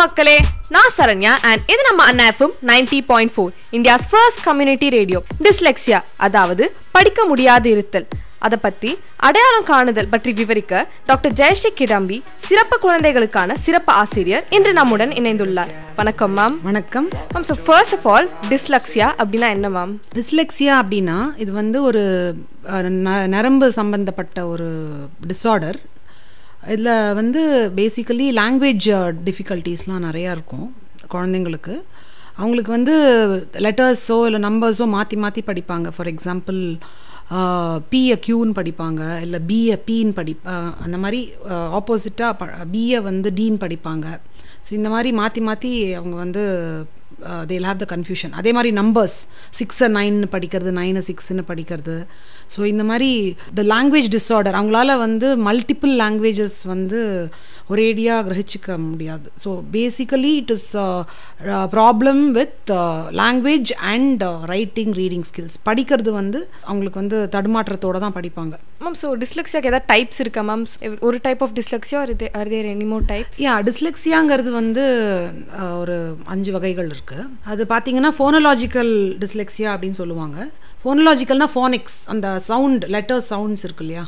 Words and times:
மக்களே 0.00 0.34
நான் 0.74 0.92
சரண்யா 0.96 1.32
அண்ட் 1.48 1.62
இது 1.72 1.82
நம்ம 1.88 2.02
Anna 2.10 2.24
FM 2.32 2.54
ninety 2.70 2.98
point 3.10 3.32
four 3.34 3.52
India's 3.76 4.06
first 4.10 4.42
community 4.44 4.88
radio 4.96 5.20
dyslexia 5.46 5.98
அதாவது 6.26 6.64
படிக்க 6.96 7.20
முடியாது 7.30 7.68
இருத்தல். 7.74 8.06
அதை 8.46 8.56
பத்தி 8.64 8.90
அடையாளம் 9.26 9.66
காணுதல் 9.70 10.10
பற்றி 10.12 10.30
விவரிக்க 10.40 10.74
டாக்டர் 11.06 11.32
ஜெயஸ்ரீ 11.32 11.70
கிடம்பி 11.80 12.16
சிறப்பு 12.48 12.76
குழந்தைகளுக்கான 12.84 13.56
சிறப்பு 13.64 13.92
ஆசிரியர் 13.92 14.44
இன்று 14.56 14.72
நம்முடன் 14.72 15.12
இணைந்துள்ளார். 15.20 15.72
வணக்கம் 16.00 16.34
மேம் 16.38 16.56
வணக்கம். 16.68 17.08
Ma'am 17.34 17.46
so 17.50 17.56
first 17.66 17.94
of 17.98 18.06
all 18.14 18.28
dyslexia 18.50 19.08
அப்படின்னா 19.22 19.50
என்ன 19.56 19.68
மேம் 19.76 19.94
டிஸ்லெக்சியா 20.18 20.74
அப்படின்னா 20.82 21.18
இது 21.44 21.52
வந்து 21.52 21.80
ஒரு 21.82 22.04
நரம்பு 23.36 23.68
சம்பந்தப்பட்ட 23.80 24.38
ஒரு 24.54 24.68
டிஸார்டர் 25.32 25.78
இதில் 26.72 27.14
வந்து 27.18 27.42
பேசிக்கலி 27.76 28.26
லாங்குவேஜ் 28.40 28.88
டிஃபிகல்ட்டிஸ்லாம் 29.26 30.06
நிறையா 30.08 30.30
இருக்கும் 30.36 30.68
குழந்தைங்களுக்கு. 31.14 31.74
அவங்களுக்கு 32.40 32.72
வந்து 32.76 32.94
லெட்டர்ஸோ 33.66 34.16
இல்லை 34.28 34.40
நம்பர்ஸோ 34.48 34.86
மாற்றி 34.96 35.16
மாற்றி 35.24 35.42
படிப்பாங்க. 35.46 35.88
ஃபார் 35.96 36.10
எக்ஸாம்பிள் 36.14 36.60
பிஏ 37.92 38.16
க்யூன்னு 38.26 38.54
படிப்பாங்க 38.58 39.02
இல்லை 39.24 39.38
பிஏ 39.48 39.74
பீன்னு 39.88 40.12
படி 40.18 40.32
அந்த 40.84 40.96
மாதிரி 41.04 41.20
uh, 41.52 41.66
ஆப்போசிட்டாக 41.78 42.48
பிஏ 42.74 43.00
வந்து 43.10 43.30
டீன் 43.38 43.58
படிப்பாங்க. 43.64 44.06
ஸோ 44.66 44.70
இந்த 44.80 44.88
மாதிரி 44.94 45.12
மாற்றி 45.22 45.42
மாற்றி 45.48 45.72
அவங்க 46.00 46.16
வந்து 46.24 46.44
தேல் 47.50 47.66
ஹாவ் 47.68 47.78
த 47.82 47.86
கன்ஃபியூஷன் 47.92 48.34
அதே 48.40 48.50
மாதிரி 48.56 48.70
நம்பர்ஸ் 48.78 49.16
சிக்ஸை 49.58 49.86
நைன்னு 49.94 50.26
படிக்கிறது 50.34 50.70
நைனு 50.78 51.00
சிக்ஸ்னு 51.06 51.42
படிக்கிறது. 51.48 51.96
ஸோ 52.54 52.60
இந்த 52.72 52.84
மாதிரி 52.90 53.08
த 53.58 53.62
லாங்குவேஜ் 53.72 54.08
டிஸார்டர் 54.16 54.56
அவங்களால 54.58 54.96
வந்து 55.04 55.28
மல்டிபிள் 55.48 55.92
லாங்குவேஜஸ் 56.02 56.58
வந்து 56.72 57.00
ஒரேடியாக 57.72 58.26
கிரகிச்சிக்க 58.28 58.76
முடியாது. 58.90 59.26
So 59.44 59.50
basically 59.76 60.32
it 60.42 60.52
is 60.56 60.70
problem 61.74 62.22
with 62.38 62.70
language 63.22 63.72
and 63.94 64.22
writing 64.54 64.94
reading 65.00 65.26
skills 65.30 65.58
படிக்கிறது 65.70 66.12
வந்து 66.20 66.40
அவங்களுக்கு 66.68 67.02
வந்து 67.02 67.20
தடுமாற்றத்தோடு 67.36 68.04
தான் 68.06 68.16
படிப்பாங்க. 68.18 68.54
மேம் 68.84 68.96
ஸோ 69.02 69.10
டிஸ்லெக்சியாக்கு 69.24 69.70
ஏதாவது 69.72 69.88
டைப்ஸ் 69.92 70.20
இருக்கா 70.24 70.42
மேம் 70.50 70.64
ஒரு 71.08 71.16
type 71.26 71.40
of 71.46 71.56
dyslexia 71.58 72.00
are 72.04 72.14
there 72.54 72.70
any 72.74 72.88
more 72.92 73.04
types 73.12 73.42
yeah 73.46 73.54
அது 74.48 74.60
வந்து 74.62 74.84
ஒரு 75.80 75.94
அஞ்சு 76.32 76.50
வகைகள் 76.54 76.86
இருக்குது 76.92 77.24
அது 77.52 77.62
பார்த்தீங்கன்னா 77.72 78.10
ஃபோனலாஜிக்கல் 78.18 78.92
டிஸ்லெக்ஸியா 79.22 79.68
அப்படின்னு 79.72 79.98
சொல்லுவாங்க. 80.00 80.36
ஃபோனலாஜிக்கல்னால் 80.82 81.50
ஃபோனிக்ஸ் 81.54 81.96
அந்த 82.12 82.28
சவுண்ட் 82.46 82.84
லெட்டர் 82.94 83.20
சவுண்ட்ஸ் 83.28 83.64
இருக்கு 83.66 83.84
இல்லையா? 83.86 84.04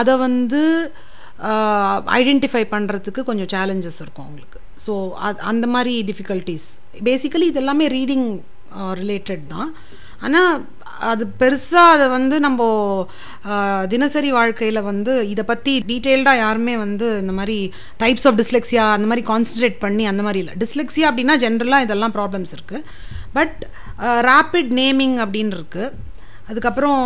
அதை 0.00 0.14
வந்து 0.24 0.60
ஐடென்டிஃபை 2.18 2.62
பண்ணுறதுக்கு 2.74 3.22
கொஞ்சம் 3.30 3.50
சேலஞ்சஸ் 3.54 3.98
இருக்கும் 4.04 4.26
அவங்களுக்கு. 4.26 4.60
ஸோ 4.84 4.92
அது 5.28 5.42
அந்த 5.52 5.68
மாதிரி 5.74 5.94
டிஃபிகல்ட்டிஸ் 6.10 6.68
பேசிக்கலி 7.08 7.48
இது 7.52 7.62
எல்லாமே 7.64 7.88
ரீடிங் 7.98 8.28
ரிலேட்டட் 9.02 9.44
தான். 9.56 9.72
ஆனால் 10.26 10.52
அது 11.10 11.24
பெருசாக 11.40 11.94
அதை 11.94 12.06
வந்து 12.16 12.36
நம்ம 12.46 12.60
தினசரி 13.92 14.30
வாழ்க்கையில் 14.36 14.80
வந்து 14.90 15.12
இதை 15.32 15.44
பற்றி 15.50 15.72
டீட்டெயில்டாக 15.90 16.42
யாருமே 16.44 16.74
வந்து 16.84 17.06
இந்த 17.22 17.32
மாதிரி 17.38 17.58
டைப்ஸ் 18.02 18.26
ஆஃப் 18.30 18.38
டிஸ்லெக்ஸியா 18.40 18.84
அந்த 18.96 19.08
மாதிரி 19.10 19.24
கான்சன்ட்ரேட் 19.32 19.78
பண்ணி 19.84 20.06
அந்த 20.12 20.24
மாதிரி 20.26 20.40
இல்லை. 20.42 20.54
டிஸ்லெக்ஸியா 20.62 21.08
அப்படின்னா 21.10 21.36
ஜென்ரலாக 21.44 21.86
இதெல்லாம் 21.86 22.14
ப்ராப்ளம்ஸ் 22.18 22.54
இருக்குது 22.56 22.84
பட் 23.38 23.58
ரேப்பிட் 24.30 24.72
நேமிங் 24.80 25.16
அப்படின்னு 25.24 25.56
இருக்குது 25.58 25.90
அதுக்கப்புறம் 26.50 27.02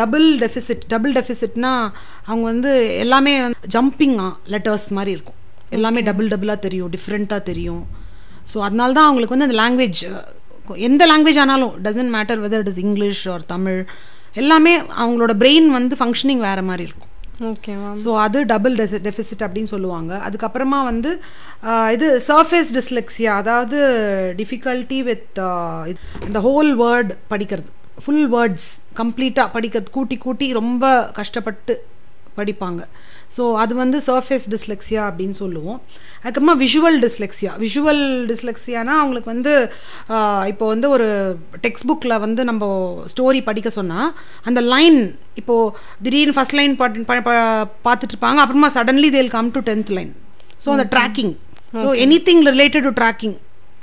டபுள் 0.00 0.28
டெஃபிசிட் 0.44 0.84
டபுள் 0.92 1.12
டெஃபிசிட்னா 1.18 1.72
அவங்க 2.28 2.44
வந்து 2.52 2.70
எல்லாமே 3.04 3.34
ஜம்பிங்காக 3.76 4.32
லெட்டர்ஸ் 4.54 4.88
மாதிரி 4.98 5.12
இருக்கும். 5.16 5.38
எல்லாமே 5.76 6.00
டபுள் 6.08 6.30
டபுளாக 6.32 6.64
தெரியும் 6.66 6.90
டிஃப்ரெண்ட்டாக 6.94 7.42
தெரியும். 7.50 7.82
ஸோ 8.50 8.56
அதனால 8.68 8.92
தான் 8.96 9.08
அவங்களுக்கு 9.08 9.34
வந்து 9.34 9.48
அந்த 9.48 9.58
லாங்குவேஜ் 9.60 10.00
எந்த 10.88 11.02
லாங்குவேஜ் 11.10 11.40
ஆனாலும் 11.44 11.72
doesn't 11.86 12.12
matter 12.16 12.42
whether 12.44 12.62
it 12.64 12.72
is 12.72 12.82
English 12.86 13.22
or 13.34 13.44
Tamil 13.54 13.80
எல்லாமே 14.42 14.74
அவங்களோட 15.02 15.32
பிரெயின் 15.42 15.68
வந்து 15.78 15.96
ஃபங்க்ஷனிங் 16.00 16.44
வேறு 16.48 16.62
மாதிரி 16.68 16.84
இருக்கும். 16.88 17.08
ஓகே 17.50 17.72
ஸோ 18.02 18.10
அது 18.24 18.38
டபுள் 18.52 18.74
டெசி 18.80 18.98
டெஃபிசிட் 19.06 19.44
அப்படின்னு 19.44 19.72
சொல்லுவாங்க. 19.74 20.12
அதுக்கப்புறமா 20.26 20.80
வந்து 20.90 21.10
இது 21.94 22.08
சர்ஃபேஸ் 22.28 22.70
டிஸ்லெக்ஸியா 22.78 23.32
அதாவது 23.42 23.78
டிஃபிகல்ட்டி 24.40 25.00
வித் 25.08 25.40
இந்த 26.26 26.40
ஹோல் 26.48 26.70
வேர்ட் 26.82 27.12
படிக்கிறது. 27.32 27.70
ஃபுல் 28.02 28.28
வேர்ட்ஸ் 28.34 28.68
கம்ப்ளீட்டாக 29.00 29.48
படிக்கிறது. 29.56 29.90
கூட்டி 29.96 30.16
கூட்டி 30.26 30.46
ரொம்ப 30.60 30.84
கஷ்டப்பட்டு 31.18 31.74
படிப்பாங்க. 32.38 32.80
ஸோ 33.36 33.42
அது 33.62 33.72
வந்து 33.82 33.98
சர்ஃபேஸ் 34.08 34.46
டிஸ்லெக்ஸியா 34.54 35.02
அப்படின்னு 35.10 35.36
சொல்லுவோம். 35.42 35.78
அதுக்கப்புறமா 36.22 36.56
விஷுவல் 36.64 36.98
டிஸ்லெக்ஸியா 37.04 37.52
விஷுவல் 37.64 38.02
டிஸ்லெக்ஸியானா 38.30 38.94
அவங்களுக்கு 39.02 39.32
வந்து 39.34 39.54
இப்போ 40.52 40.64
வந்து 40.72 40.88
ஒரு 40.96 41.08
டெக்ஸ்ட் 41.66 41.88
புக்கில் 41.90 42.16
வந்து 42.26 42.44
நம்ம 42.50 42.64
ஸ்டோரி 43.12 43.42
படிக்க 43.48 43.70
சொன்னால் 43.78 44.10
அந்த 44.50 44.62
லைன் 44.74 45.00
இப்போது 45.42 45.72
திடீர்னு 46.06 46.36
ஃபஸ்ட் 46.38 46.58
லைன் 46.60 46.74
பாட்டு 46.82 47.06
பார்த்துட்டு 47.86 48.12
இருப்பாங்க 48.14 48.42
அப்புறமா 48.44 48.70
suddenly 48.78 49.10
they'll 49.16 49.32
come 49.36 49.54
to 49.56 49.62
tenth 49.70 49.94
line 49.98 50.12
so 50.64 50.70
அந்த 50.76 50.86
tracking 50.96 51.32
so 51.80 51.88
anything 52.28 52.44
related 52.52 52.86
to 52.88 52.94
tracking 53.00 53.36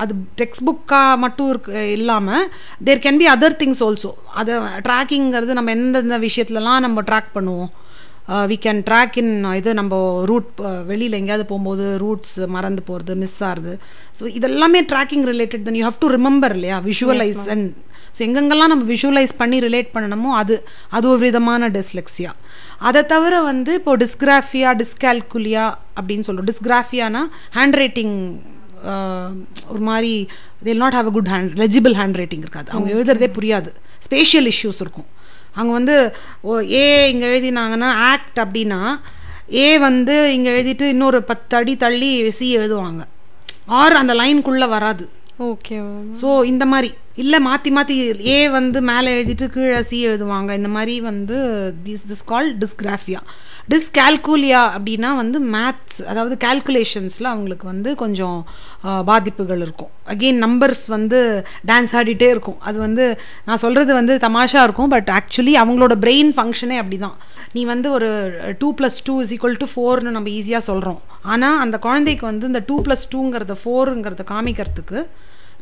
அது 0.03 0.13
டெக்ஸ்ட் 0.39 0.63
புக்காக 0.67 1.15
மட்டும் 1.23 1.49
இருக்கு 1.51 1.79
இல்லாமல் 1.95 2.45
there 2.87 3.01
can 3.05 3.17
be 3.21 3.25
other 3.33 3.55
things 3.61 3.81
also 3.85 4.11
அதை 4.41 4.53
ட்ராக்கிங்கிறது 4.85 5.57
நம்ம 5.57 5.71
எந்தெந்த 5.77 6.17
விஷயத்துலலாம் 6.25 6.83
நம்ம 6.85 7.01
ட்ராக் 7.09 7.31
பண்ணுவோம். 7.37 7.71
வி 8.51 8.57
கேன் 8.65 8.79
ட்ராக் 8.89 9.17
இன் 9.17 9.31
இது 9.55 9.73
நம்ம 9.73 9.95
ரூட் 10.25 10.49
வெளியில் 10.85 11.17
எங்கேயாவது 11.19 11.45
போகும்போது 11.45 11.97
ரூட்ஸ் 11.97 12.39
மறந்து 12.47 12.81
போகிறது 12.81 13.15
மிஸ் 13.15 13.43
ஆகுது 13.43 13.73
ஸோ 14.19 14.23
இதெல்லாமே 14.39 14.81
tracking 14.91 15.25
related 15.31 15.63
then 15.67 15.75
you 15.75 15.83
have 15.83 15.99
to 15.99 16.09
remember 16.09 16.55
இல்லையா? 16.55 16.77
விஷுவலைஸ் 16.89 17.43
அண்ட் 17.55 17.67
ஸோ 18.17 18.21
எங்கெங்கெல்லாம் 18.27 18.71
நம்ம 18.73 18.85
விஷுவலைஸ் 18.93 19.33
பண்ணி 19.37 19.59
ரிலேட் 19.59 19.89
பண்ணணுமோ 19.95 20.29
அது 20.41 20.55
அது 20.89 21.09
ஒரு 21.09 21.19
விதமான 21.19 21.69
டிஸ்லெக்ஸியா 21.69 22.31
அதை 22.79 23.05
தவிர 23.05 23.41
வந்து 23.41 23.73
இப்போ 23.73 23.97
டிஸ்கிராஃபியா 23.97 24.71
டிஸ்கால்குலியா 24.83 25.65
அப்படின்னு 25.99 26.27
சொல்லுவோம் 26.29 26.51
டிஸ்கிராஃபியானா 26.53 27.23
ஹேண்ட் 27.57 27.77
ரைட்டிங் 27.83 28.15
ஒரு 29.71 29.79
மாதிரி 29.89 30.11
they'll 30.63 30.77
not 30.77 30.93
have 30.93 31.09
a 31.11 31.11
good 31.11 31.27
hand 31.27 31.51
legible 31.63 31.95
handwriting 32.21 32.39
இருக்காது. 32.39 32.69
அவங்க 32.71 32.89
எழுதுறதே 32.95 33.29
புரியாது. 33.37 33.69
ஸ்பேஷியல் 34.07 34.47
இஷ்யூஸ் 34.53 34.79
இருக்கும். 34.79 35.07
அவங்க 35.53 35.73
வந்து 35.73 36.15
ஓ 36.41 36.59
ஏ 36.59 37.09
இங்கே 37.11 37.27
எழுதினாங்கன்னா 37.27 37.89
ஆக்ட் 38.11 38.39
அப்படின்னா 38.39 38.99
ஏ 39.53 39.79
வந்து 39.79 40.33
இங்கே 40.33 40.51
எழுதிட்டு 40.51 40.81
இன்னொரு 40.81 41.23
பத்து 41.23 41.57
அடி 41.57 41.77
தள்ளி 41.77 42.31
சி 42.31 42.57
எழுதுவாங்க. 42.57 43.01
ஆர் 43.65 43.93
அந்த 43.93 44.13
லைனுக்குள்ளே 44.13 44.67
வராது. 44.69 45.09
ஓகே 45.39 45.75
ஸோ 46.21 46.43
இந்த 46.43 46.65
மாதிரி. 46.65 46.93
இல்லை 47.21 47.39
மாற்றி 47.47 47.69
மாற்றி 47.75 47.95
ஏ 48.33 48.37
வந்து 48.57 48.79
மேலே 48.89 49.09
எழுதிட்டு 49.15 49.45
கீழே 49.53 49.79
சி 49.89 49.97
எழுதுவாங்க. 50.09 50.49
இந்த 50.59 50.69
மாதிரி 50.75 50.93
வந்து 51.07 51.37
this 51.85 52.05
this 52.09 52.25
call 52.31 52.49
dysgraphia 52.63 53.21
dyscalculia 53.73 54.61
அப்படின்னா 54.75 55.09
வந்து 55.21 55.37
மேத்ஸ் 55.55 55.99
அதாவது 56.11 56.35
கால்குலேஷன்ஸில் 56.45 57.29
அவங்களுக்கு 57.31 57.65
வந்து 57.71 57.89
கொஞ்சம் 58.03 58.37
பாதிப்புகள் 59.09 59.61
இருக்கும். 59.65 59.91
அகெயின் 60.13 60.39
நம்பர்ஸ் 60.45 60.85
வந்து 60.95 61.19
டான்ஸ் 61.71 61.93
ஆடிட்டே 61.99 62.29
இருக்கும். 62.35 62.59
அது 62.69 62.77
வந்து 62.85 63.05
நான் 63.47 63.61
சொல்கிறது 63.65 63.91
வந்து 63.99 64.15
தமாஷாக 64.27 64.65
இருக்கும் 64.67 64.93
பட் 64.95 65.11
ஆக்சுவலி 65.19 65.55
அவங்களோட 65.63 65.95
பிரெயின் 66.05 66.31
ஃபங்க்ஷனே 66.37 66.77
அப்படி 66.83 66.99
தான் 67.05 67.17
நீ 67.55 67.63
வந்து 67.73 67.89
ஒரு 67.97 68.09
two 68.61 68.69
plus 68.79 68.99
two 69.09 69.15
is 69.23 69.33
equal 69.37 69.61
to 69.63 69.69
ஃபோர்னு 69.73 70.15
நம்ம 70.17 70.31
ஈஸியாக 70.39 70.63
சொல்கிறோம் 70.69 71.01
ஆனால் 71.33 71.59
அந்த 71.65 71.79
குழந்தைக்கு 71.87 72.25
வந்து 72.31 72.49
இந்த 72.51 72.61
டூ 72.69 72.77
ப்ளஸ் 72.87 73.05
டூங்கிறத 73.13 73.57
ஃபோருங்கிறத 73.63 74.25
காமிக்கிறதுக்கு 74.33 75.01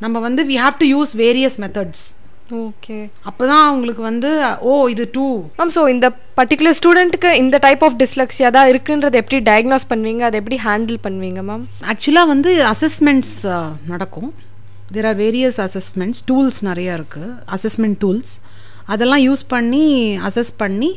நம்ம 0.05 0.19
வந்து 0.27 0.41
we 0.51 0.57
have 0.63 0.77
to 0.83 0.87
use 0.95 1.13
various 1.23 1.59
methods 1.65 2.05
okay 2.65 2.97
அப்போ 3.29 3.43
தான் 3.51 3.63
அவங்களுக்கு 3.69 4.03
வந்து 4.09 4.29
ஓ 4.69 4.73
இது 4.93 5.05
டூ 5.15 5.25
மேம் 5.59 5.71
ஸோ 5.75 5.81
இந்த 5.93 6.07
பர்டிகுலர் 6.39 6.75
ஸ்டூடெண்ட்டுக்கு 6.79 7.31
இந்த 7.43 7.55
டைப் 7.65 7.83
ஆஃப் 7.87 7.97
டிஸ்லெக்சியா 8.01 8.49
தான் 8.57 8.69
இருக்குன்றது 8.71 9.19
எப்படி 9.21 9.39
டயக்னாஸ் 9.49 9.87
பண்ணுவீங்க? 9.91 10.23
அதை 10.27 10.37
எப்படி 10.41 10.59
ஹேண்டில் 10.67 10.99
பண்ணுவீங்க 11.07 11.41
மேம் 11.49 11.65
ஆக்சுவலாக 11.93 12.31
வந்து 12.33 12.51
அசஸ்மெண்ட்ஸ் 12.73 13.35
நடக்கும். 13.93 14.31
There 14.95 15.07
are 15.11 15.19
various 15.23 15.59
assessments 15.67 16.23
tools 16.29 16.59
நிறையா 16.69 16.93
இருக்குது 16.99 17.33
அசஸ்மெண்ட் 17.57 17.99
டூல்ஸ் 18.03 18.33
அதெல்லாம் 18.93 19.23
யூஸ் 19.27 19.43
பண்ணி 19.55 19.85
அசஸ் 20.29 20.53
பண்ணி 20.63 20.91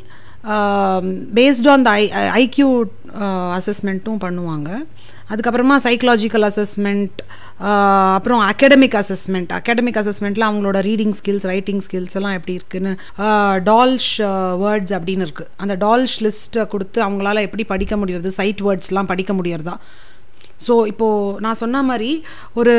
based 1.39 1.69
on 1.73 1.83
the 1.87 1.91
I 2.01 2.05
IQ 2.43 2.69
அசஸ்மெண்ட்டும் 3.59 4.21
பண்ணுவாங்க. 4.27 4.71
அதுக்கப்புறமா 5.33 5.77
சைக்கலாஜிக்கல் 5.87 6.47
அசஸ்மெண்ட் 6.51 7.19
அப்புறம் 8.17 8.43
அகாடமிக் 8.51 8.97
அசஸ்மெண்ட் 9.03 9.51
அகாடமிக் 9.59 9.99
அசஸ்மெண்ட்டில் 10.03 10.47
அவங்களோட 10.49 10.79
ரீடிங் 10.89 11.15
ஸ்கில்ஸ் 11.21 11.47
ரைட்டிங் 11.53 11.83
ஸ்கில்ஸ் 11.87 12.17
எல்லாம் 12.21 12.37
எப்படி 12.39 12.55
இருக்குன்னு 12.59 12.93
டால்ஷ் 13.71 14.13
வேர்ட்ஸ் 14.65 14.95
அப்படின்னு 14.99 15.27
இருக்குது 15.29 15.51
அந்த 15.65 15.77
டால்ஷ் 15.87 16.19
லிஸ்ட்டை 16.27 16.65
கொடுத்து 16.75 17.01
அவங்களால 17.09 17.43
எப்படி 17.49 17.67
படிக்க 17.75 17.97
முடியறது? 18.03 18.31
சைட் 18.41 18.63
வேர்ட்ஸ்லாம் 18.69 19.11
படிக்க 19.13 19.35
முடியறதா? 19.41 19.77
ஸோ 20.67 20.75
இப்போது 20.91 21.41
நான் 21.45 21.59
சொன்ன 21.61 21.83
மாதிரி 21.91 22.11
ஒரு 22.61 22.73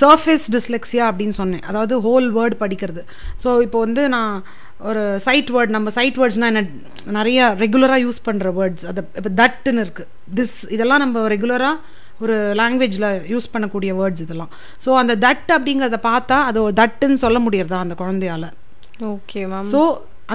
சர்ஃபேஸ் 0.00 0.44
டிஸ்லெக்ஸியா 0.54 1.04
அப்படின்னு 1.10 1.36
சொன்னேன். 1.38 1.64
அதாவது 1.70 1.94
ஹோல் 2.04 2.28
வேர்ட் 2.36 2.56
படிக்கிறது. 2.60 3.02
ஸோ 3.42 3.48
இப்போ 3.64 3.78
வந்து 3.84 4.02
நான் 4.16 4.34
ஒரு 4.88 5.02
சைட் 5.26 5.50
வேர்ட் 5.54 5.74
நம்ம 5.76 5.90
சைட் 5.90 6.18
வேர்ட்ஸ்னால் 6.20 6.50
என்ன 6.52 6.62
நிறைய 7.18 7.46
ரெகுலராக 7.62 8.04
யூஸ் 8.06 8.18
பண்ணுற 8.26 8.48
வேர்ட்ஸ் 8.58 8.86
அது 8.90 9.00
இப்போ 9.18 9.30
தட்டுன்னு 9.42 9.84
இருக்குது 9.84 10.10
திஸ் 10.38 10.56
இதெல்லாம் 10.74 11.02
நம்ம 11.04 11.22
ரெகுலராக 11.34 11.76
ஒரு 12.24 12.36
லாங்குவேஜில் 12.60 13.08
யூஸ் 13.32 13.46
பண்ணக்கூடிய 13.54 13.92
வேர்ட்ஸ் 14.00 14.22
இதெல்லாம். 14.26 14.52
ஸோ 14.84 14.90
அந்த 15.00 15.16
தட் 15.26 15.50
அப்படிங்கிறத 15.56 15.98
பார்த்தா 16.10 16.36
அது 16.50 16.60
தட்டுன்னு 16.82 17.22
சொல்ல 17.24 17.38
முடியறதா 17.46 17.78
அந்த 17.84 17.96
குழந்தையால. 18.02 18.46
ஓகே 19.14 19.42
மேம் 19.52 19.68
ஸோ 19.72 19.80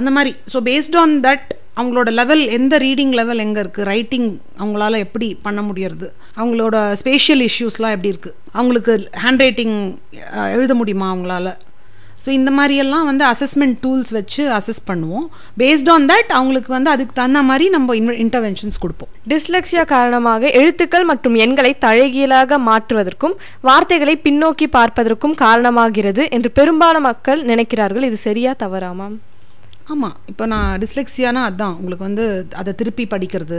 அந்த 0.00 0.10
மாதிரி 0.16 0.32
ஸோ 0.52 0.60
பேஸ்ட் 0.70 0.98
ஆன் 1.02 1.14
தட் 1.26 1.48
அவங்களோட 1.80 2.10
லெவல் 2.20 2.42
எந்த 2.58 2.78
ரீடிங் 2.78 3.12
லெவல் 3.20 3.38
எங்கே 3.38 3.60
இருக்குது 3.64 3.88
ரைட்டிங் 3.92 4.28
அவங்களால 4.58 4.98
எப்படி 5.06 5.28
பண்ண 5.46 5.60
முடியறது? 5.62 6.08
அவங்களோட 6.36 6.76
ஸ்பேஷியல் 7.02 7.42
இஷ்யூஸ்லாம் 7.48 7.94
எப்படி 7.96 8.12
இருக்குது 8.14 8.36
அவங்களுக்கு 8.52 8.94
ஹேண்ட் 9.24 9.42
ரைட்டிங் 9.44 9.76
எழுத 10.56 10.74
முடியுமா 10.74 11.14
அவங்களால? 11.14 11.54
ஸோ 12.24 12.28
இந்த 12.38 12.50
மாதிரியெல்லாம் 12.56 13.06
வந்து 13.10 13.24
அசஸ்மெண்ட் 13.30 13.76
டூல்ஸ் 13.84 14.12
வச்சு 14.16 14.42
அசஸ் 14.58 14.82
பண்ணுவோம். 14.90 15.26
பேஸ்ட் 15.60 15.90
ஆன் 15.94 16.06
தட் 16.10 16.30
அவங்களுக்கு 16.38 16.70
வந்து 16.76 16.90
அதுக்கு 16.94 17.14
தகுந்த 17.18 17.42
மாதிரி 17.48 17.66
நம்ம 17.76 17.96
இன்டர்வென்ஷன்ஸ் 18.24 18.82
கொடுப்போம். 18.84 19.10
டிஸ்லெக்சியா 19.32 19.84
காரணமாக 19.94 20.50
எழுத்துக்கள் 20.60 21.08
மற்றும் 21.10 21.36
எண்களை 21.46 21.72
தழகியலாக 21.86 22.58
மாற்றுவதற்கும் 22.68 23.36
வார்த்தைகளை 23.70 24.14
பின்னோக்கி 24.28 24.68
பார்ப்பதற்கும் 24.78 25.36
காரணமாகிறது 25.44 26.24
என்று 26.38 26.50
பெரும்பாலான 26.60 27.04
மக்கள் 27.10 27.42
நினைக்கிறார்கள். 27.52 28.06
இது 28.10 28.18
சரியா 28.28 28.52
தவறா 28.64 28.92
மேம் 29.00 29.18
ஆமாம் 29.92 30.16
இப்போ 30.30 30.44
நான் 30.52 30.68
டிஸ்லெக்ஸியானா 30.82 31.40
அதான். 31.50 31.76
உங்களுக்கு 31.78 32.08
வந்து 32.08 32.26
அதை 32.60 32.72
திருப்பி 32.80 33.04
படிக்கிறது. 33.14 33.58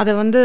அதை 0.00 0.12
வந்து 0.22 0.42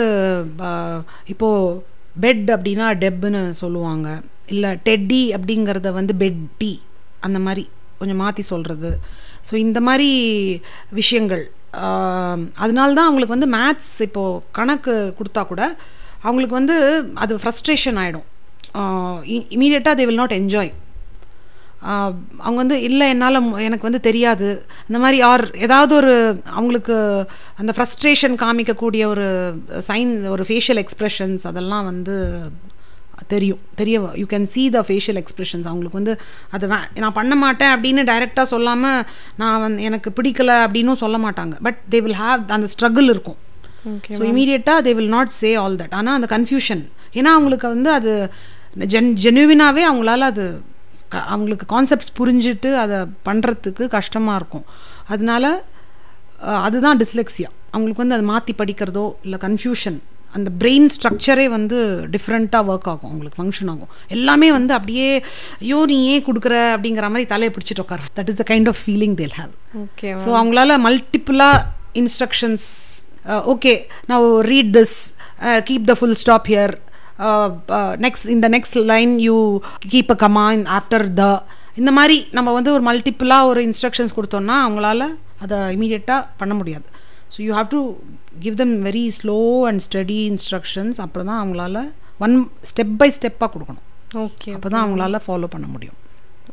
இப்போது 1.34 1.80
பெட் 2.24 2.48
அப்படின்னா 2.56 2.86
டெப்புன்னு 3.04 3.42
சொல்லுவாங்க. 3.64 4.08
இல்லை 4.54 4.72
டெட்டி 4.88 5.24
அப்படிங்கிறத 5.38 5.92
வந்து 5.98 6.14
பெட் 6.22 6.40
டீ 6.62 6.72
அந்த 7.20 7.40
மாதிரி 7.40 7.70
கொஞ்சம் 7.98 8.18
மாற்றி 8.18 8.42
சொல்கிறது 8.42 9.00
ஸோ 9.52 9.56
இந்த 9.56 9.82
மாதிரி 9.82 10.10
விஷயங்கள் 10.92 11.52
அதனால 12.56 12.94
தான் 12.94 13.06
அவங்களுக்கு 13.06 13.38
வந்து 13.40 13.58
மேத்ஸ் 13.58 14.02
இப்போது 14.02 14.42
கணக்கு 14.52 15.14
கொடுத்தா 15.20 15.48
கூட 15.48 15.78
அவங்களுக்கு 16.24 16.56
வந்து 16.56 17.06
அது 17.14 17.36
ஃப்ரஸ்ட்ரேஷன் 17.36 18.00
ஆகிடும் 18.00 18.28
இமீடியட்டாக 19.50 19.96
தே 19.96 20.06
வில் 20.06 20.16
நாட் 20.16 20.32
என்ஜாய் 20.32 20.74
அவங்க 22.38 22.56
வந்து 22.56 22.82
இல்லை 22.82 23.10
என்னால் 23.10 23.60
எனக்கு 23.60 23.82
வந்து 23.82 24.00
தெரியாது. 24.00 24.66
இந்த 24.88 25.00
மாதிரி 25.00 25.22
ஆர் 25.22 25.52
ஏதாவது 25.58 25.96
ஒரு 25.96 26.42
அவங்களுக்கு 26.46 27.28
அந்த 27.56 27.72
ஃப்ரஸ்ட்ரேஷன் 27.72 28.36
காமிக்கக்கூடிய 28.36 29.06
ஒரு 29.06 29.28
சைன் 29.88 30.30
ஒரு 30.30 30.44
ஃபேஷியல் 30.44 30.86
எக்ஸ்ப்ரெஷன்ஸ் 30.86 31.48
அதெல்லாம் 31.48 31.86
வந்து 31.86 32.42
தெரியும். 33.34 33.62
தெரிய 33.80 33.96
you 34.22 34.26
can 34.34 34.48
see 34.54 34.66
the 34.76 34.82
facial 34.88 35.20
expressions 35.22 35.68
அவங்களுக்கு 35.72 36.00
வந்து 36.00 36.14
அது 36.56 36.68
வே 36.72 36.78
நான் 37.04 37.16
பண்ண 37.20 37.34
மாட்டேன் 37.44 37.72
அப்படின்னு 37.76 38.04
டைரெக்டாக 38.12 38.48
சொல்லாமல் 38.54 39.02
நான் 39.42 39.62
வந்து 39.66 39.84
எனக்கு 39.90 40.12
பிடிக்கல 40.20 40.56
அப்படின்னும் 40.66 41.02
சொல்ல 41.04 41.18
மாட்டாங்க. 41.26 41.56
பட் 41.68 41.80
தே 41.94 42.02
வில் 42.06 42.20
ஹாவ் 42.24 42.44
அந்த 42.58 42.70
ஸ்ட்ரகிள் 42.74 43.10
இருக்கும். 43.14 43.40
ஸோ 44.18 44.22
இமீடியட்டாக 44.32 44.86
they 44.88 44.94
will 45.00 45.14
not 45.18 45.34
say 45.42 45.52
all 45.64 45.78
that 45.82 45.96
ஆனால் 46.00 46.18
அந்த 46.20 46.30
கன்ஃபியூஷன் 46.36 46.84
ஏன்னா 47.20 47.32
அவங்களுக்கு 47.38 47.68
வந்து 47.76 47.92
அது 47.98 48.14
ஜென் 48.94 49.12
ஜெனுவினாவே 49.26 49.84
அவங்களால 49.90 50.28
அது 50.34 50.46
அவங்களுக்கு 51.34 51.66
கான்செப்ட்ஸ் 51.76 52.12
புரிஞ்சுட்டு 52.20 52.72
அதை 52.84 52.98
பண்ணுறதுக்கு 53.28 53.84
கஷ்டமாக 53.98 54.40
இருக்கும். 54.40 54.66
அதனால 55.14 55.46
அதுதான் 56.68 57.00
டிஸ்லெக்ஸியா 57.04 57.50
அவங்களுக்கு 57.74 58.04
வந்து 58.04 58.18
அதை 58.18 58.26
மாற்றி 58.34 58.54
படிக்கிறதோ 58.60 59.06
இல்லை 59.26 59.38
கன்ஃபியூஷன் 59.46 59.98
அந்த 60.38 60.50
பிரெயின் 60.62 60.88
ஸ்ட்ரக்சரே 60.96 61.46
வந்து 61.56 61.78
டிஃப்ரெண்ட்டாக 62.16 62.70
ஒர்க் 62.72 62.90
ஆகும். 62.92 63.10
அவங்களுக்கு 63.12 63.40
ஃபங்க்ஷன் 63.40 63.70
ஆகும். 63.74 63.92
எல்லாமே 64.16 64.50
வந்து 64.58 64.74
அப்படியே 64.78 65.08
ஐயோ 65.64 65.80
நீ 65.92 65.98
ஏன் 66.14 66.26
கொடுக்குற? 66.28 66.56
அப்படிங்கிற 66.76 67.10
மாதிரி 67.14 67.28
தலையை 67.34 67.52
பிடிச்சிட்டு 67.56 67.84
உட்காரு. 67.86 68.04
That 68.20 68.32
is 68.34 68.40
the 68.42 68.46
kind 68.52 68.72
of 68.74 68.82
feeling 68.86 69.16
they'll 69.22 69.36
have 69.42 69.54
okay 69.86 70.10
so 70.26 70.30
அவங்களால 70.40 70.78
மல்டிப்புளாக 70.88 71.66
இன்ஸ்ட்ரக்ஷன்ஸ் 72.02 72.68
ஓகே 73.54 73.74
நான் 74.10 74.28
read 74.52 74.74
this 74.78 74.98
keep 75.70 75.88
the 75.92 75.96
full 76.02 76.20
stop 76.24 76.50
here 76.54 76.76
next 78.06 78.28
இந்த 78.36 78.48
next 78.58 78.78
line 78.92 79.14
you 79.28 79.38
keep 79.94 80.12
a 80.16 80.18
comma 80.26 80.46
after 80.80 81.06
the 81.22 81.24
இந்த 81.82 81.92
மாதிரி 81.98 82.18
நம்ம 82.38 82.50
வந்து 82.58 82.72
ஒரு 82.76 82.84
மல்டிப்புளாக 82.88 83.50
ஒரு 83.50 83.60
இன்ஸ்ட்ரக்ஷன்ஸ் 83.68 84.16
கொடுத்தோம்னா 84.18 84.56
அவங்களால 84.66 85.04
அதை 85.44 85.58
இமீடியட்டாக 85.76 86.22
பண்ண 86.40 86.54
முடியாது. 86.60 86.88
So 87.34 87.40
you 87.48 87.52
have 87.60 87.70
to 87.76 87.82
give 88.46 88.58
them 88.62 88.76
very 88.90 89.06
slow 89.20 89.38
and 89.70 89.84
study 89.88 90.20
instructions 90.32 91.00
அப்புறம் 91.06 91.30
தான் 91.32 91.40
அவங்களால 91.44 91.78
ஒன் 92.26 92.36
ஸ்டெப் 92.72 92.96
பை 93.02 93.10
ஸ்டெப்பாக 93.18 93.50
கொடுக்கணும். 93.56 93.86
ஓகே 94.26 94.52
அப்போ 94.58 94.70
தான் 94.74 94.84
அவங்களால 94.86 95.22
ஃபாலோ 95.26 95.50
பண்ண 95.56 95.68
முடியும். 95.74 95.98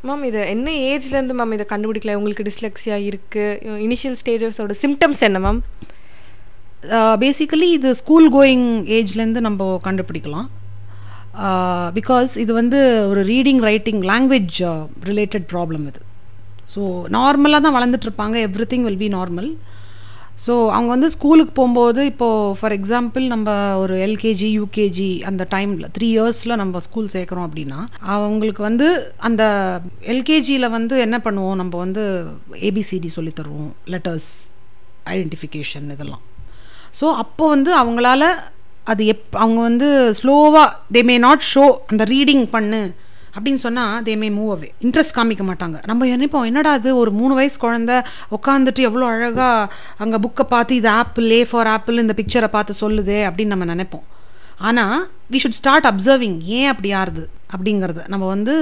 மேம் 0.09 0.25
இது 0.29 0.41
என்ன 0.55 0.73
ஏஜ்லேருந்து 0.91 1.35
மேம் 1.39 1.55
இதை 1.57 1.65
கண்டுபிடிக்கல? 1.71 2.15
உங்களுக்கு 2.19 2.45
டிஸ்லெக்சியா 2.49 2.97
இருக்குது 3.11 3.79
இனிஷியல் 3.87 4.19
ஸ்டேஜஸோட 4.23 4.75
சிம்டம்ஸ் 4.85 5.23
என்ன 5.29 5.39
மேம் 5.47 5.61
பேசிக்கலி 7.23 7.69
இது 7.77 7.91
ஸ்கூல் 8.01 8.27
கோயிங் 8.35 8.67
ஏஜ்லேருந்து 8.97 9.41
நம்ம 9.47 9.69
கண்டுபிடிக்கலாம். 9.87 10.49
பிகாஸ் 11.97 12.33
இது 12.43 12.53
வந்து 12.59 12.79
ஒரு 13.13 13.23
reading 13.31 13.63
writing 13.69 14.03
language 14.11 14.59
related 15.09 15.47
problem 15.53 15.87
இது. 15.91 16.01
ஸோ 16.73 16.81
நார்மலாக 17.17 17.61
தான் 17.65 17.77
வளர்ந்துட்டு 17.79 18.09
இருப்பாங்க. 18.09 18.37
Everything 18.73 18.87
will 18.89 19.03
be 19.03 19.09
normal 19.17 19.51
so 20.47 20.55
அவங்க 20.69 20.87
வந்து 20.87 21.11
ஸ்கூலுக்கு 21.11 21.53
போகும்போது 21.53 22.05
இப்போது 22.05 22.57
ஃபார் 22.61 22.73
எக்ஸாம்பிள் 22.73 23.27
நம்ம 23.27 23.79
ஒரு 23.79 23.97
எல்கேஜி 23.97 24.49
யூகேஜி 24.61 25.23
அந்த 25.23 25.47
டைமில் 25.51 25.87
த்ரீ 25.99 26.09
இயர்ஸில் 26.19 26.57
நம்ம 26.57 26.79
ஸ்கூல் 26.79 27.09
சேர்க்குறோம் 27.13 27.47
அப்படின்னா 27.49 27.79
அவங்களுக்கு 28.01 28.63
வந்து 28.63 29.15
அந்த 29.17 29.43
எல்கேஜியில் 30.05 30.71
வந்து 30.71 31.01
என்ன 31.01 31.19
பண்ணுவோம்? 31.19 31.55
நம்ம 31.55 31.79
வந்து 31.79 32.27
ஏபிசிடி 32.61 33.07
சொல்லித் 33.07 33.41
தருவோம். 33.41 33.73
லெட்டர்ஸ் 33.87 34.31
ஐடென்டிஃபிகேஷன் 35.07 35.91
இதெல்லாம். 35.91 36.23
ஸோ 37.01 37.15
அப்போ 37.15 37.49
வந்து 37.49 37.85
அவங்களால 37.85 38.25
அது 38.85 39.07
எப் 39.07 39.25
அவங்க 39.31 39.61
வந்து 39.61 40.15
ஸ்லோவாக 40.23 40.69
தே 40.93 41.05
மே 41.05 41.19
நாட் 41.19 41.43
ஷோ 41.55 41.77
அந்த 41.87 42.05
ரீடிங் 42.05 42.47
பண்ணு. 42.51 42.95
அப்படின்னு 43.37 43.61
சொன்னால் 43.65 44.03
தே 44.07 44.13
மே 44.23 44.29
மூவ் 44.39 44.51
அவே 44.57 44.69
இன்ட்ரெஸ்ட் 44.87 45.17
காமிக்க 45.19 45.45
மாட்டாங்க. 45.51 45.79
நம்ம 45.91 46.07
நினைப்போம் 46.15 46.49
என்னடா 46.51 46.73
அது 46.79 46.91
ஒரு 47.03 47.13
மூணு 47.21 47.33
வயசு 47.39 47.57
குழந்த 47.65 47.93
உட்காந்துட்டு 48.37 48.89
எவ்வளோ 48.89 49.07
அழகாக 49.15 49.71
அங்கே 50.05 50.21
புக்கை 50.27 50.47
பார்த்து 50.55 50.81
இது 50.81 50.91
ஆப்பிள் 51.03 51.27
ஏ 51.39 51.41
ஃபார் 51.51 51.71
ஆப்பிள் 51.77 52.03
இந்த 52.05 52.17
பிக்சரை 52.21 52.51
பார்த்து 52.57 52.83
சொல்லுதே 52.83 53.21
அப்படின்னு 53.29 53.55
நம்ம 53.55 53.69
நினைப்போம். 53.75 54.07
ஆனால் 54.69 54.99
வி 55.33 55.39
ஷுட் 55.43 55.59
ஸ்டார்ட் 55.61 55.89
அப்சர்விங் 55.91 56.37
ஏன் 56.59 56.71
அப்படி 56.73 56.91
ஆறுது 57.01 57.25
அப்படிங்கிறத 57.55 58.03
நம்ம 58.13 58.25
வந்து 58.35 58.55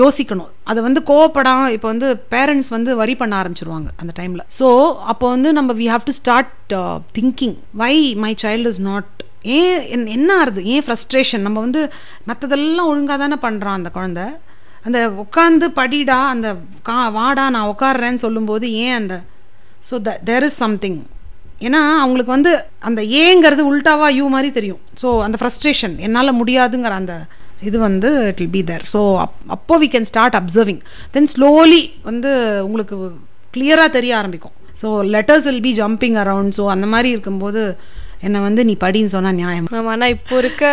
யோசிக்கணும். 0.00 0.48
அதை 0.70 0.80
வந்து 0.86 1.00
கோவப்படாம 1.10 1.66
இப்போ 1.74 1.88
வந்து 1.92 2.08
பேரண்ட்ஸ் 2.34 2.70
வந்து 2.76 2.90
வரி 3.00 3.14
பண்ண 3.20 3.34
ஆரம்பிச்சிருவாங்க 3.40 3.90
அந்த 4.00 4.12
டைமில் 4.20 4.44
ஸோ 4.58 4.68
அப்போ 5.12 5.26
வந்து 5.34 5.50
நம்ம 5.58 5.74
we 5.80 5.86
have 5.92 6.08
to 6.08 6.14
start 6.20 6.74
thinking 7.18 7.56
why 7.82 7.94
my 8.24 8.32
child 8.44 8.72
is 8.74 8.82
not 8.90 9.12
ஏன் 9.56 9.82
என்- 9.88 10.06
என்ன 10.08 10.30
ஆறுது? 10.38 10.64
ஏன் 10.64 10.82
ஃப்ரஸ்ட்ரேஷன் 10.82 11.40
நம்ம 11.40 11.60
வந்து 11.60 11.82
மற்றதெல்லாம் 12.26 12.86
ஒழுங்காக 12.86 13.18
தானே 13.18 13.36
பண்ணுறான் 13.42 13.78
அந்த 13.78 13.90
குழந்த. 13.94 14.22
அந்த 14.84 14.98
உட்காந்து 15.22 15.66
படிடா 15.76 16.18
அந்த 16.28 16.48
கா 16.82 17.08
வாடா 17.08 17.48
நான் 17.48 17.68
உட்காடுறேன்னு 17.68 18.14
சொல்லும்போது 18.16 18.72
ஏன் 18.80 18.94
அந்த 18.94 19.14
so 19.88 20.00
the 20.02 20.20
there 20.24 20.42
is 20.42 20.56
something 20.56 20.98
ஏன்னா 21.60 21.80
அவங்களுக்கு 21.98 22.30
வந்து 22.30 22.50
அந்த 22.80 23.00
ஏங்கிறது 23.20 23.62
உல்டாவா 23.70 24.08
யூ 24.14 24.28
மாதிரி 24.28 24.50
தெரியும். 24.52 24.82
ஸோ 25.02 25.22
அந்த 25.22 25.38
ஃப்ரஸ்ட்ரேஷன் 25.40 25.96
என்னால் 25.98 26.38
முடியாதுங்கிற 26.40 26.94
அந்த 26.94 27.14
இது 27.62 27.78
வந்து 27.78 28.10
it 28.28 28.40
will 28.40 28.50
be 28.50 28.62
there 28.64 28.84
so 28.92 29.00
அப் 29.18 29.36
அப்போ 29.48 29.78
we 29.78 29.88
can 29.88 30.02
start 30.02 30.36
observing 30.36 30.80
then 31.12 31.26
slowly 31.26 31.80
வந்து 32.02 32.30
உங்களுக்கு 32.62 32.96
கிளியராக 33.54 33.90
தெரிய 33.90 34.16
ஆரம்பிக்கும். 34.16 34.52
So 34.82 34.88
letters 35.10 35.44
will 35.44 35.60
be 35.60 35.72
jumping 35.72 36.18
around 36.22 36.54
so 36.56 36.66
அந்த 36.68 36.86
மாதிரி 36.86 37.08
இருக்கும்போது 37.10 37.62
என்னை 38.26 38.38
வந்து 38.46 38.60
நீ 38.68 38.74
படின்னு 38.84 39.12
சொன்னால் 39.14 39.36
நியாயம்? 39.40 39.66
மேம் 39.74 39.90
ஆனால் 39.94 40.12
இப்போ 40.14 40.34
இருக்க 40.42 40.64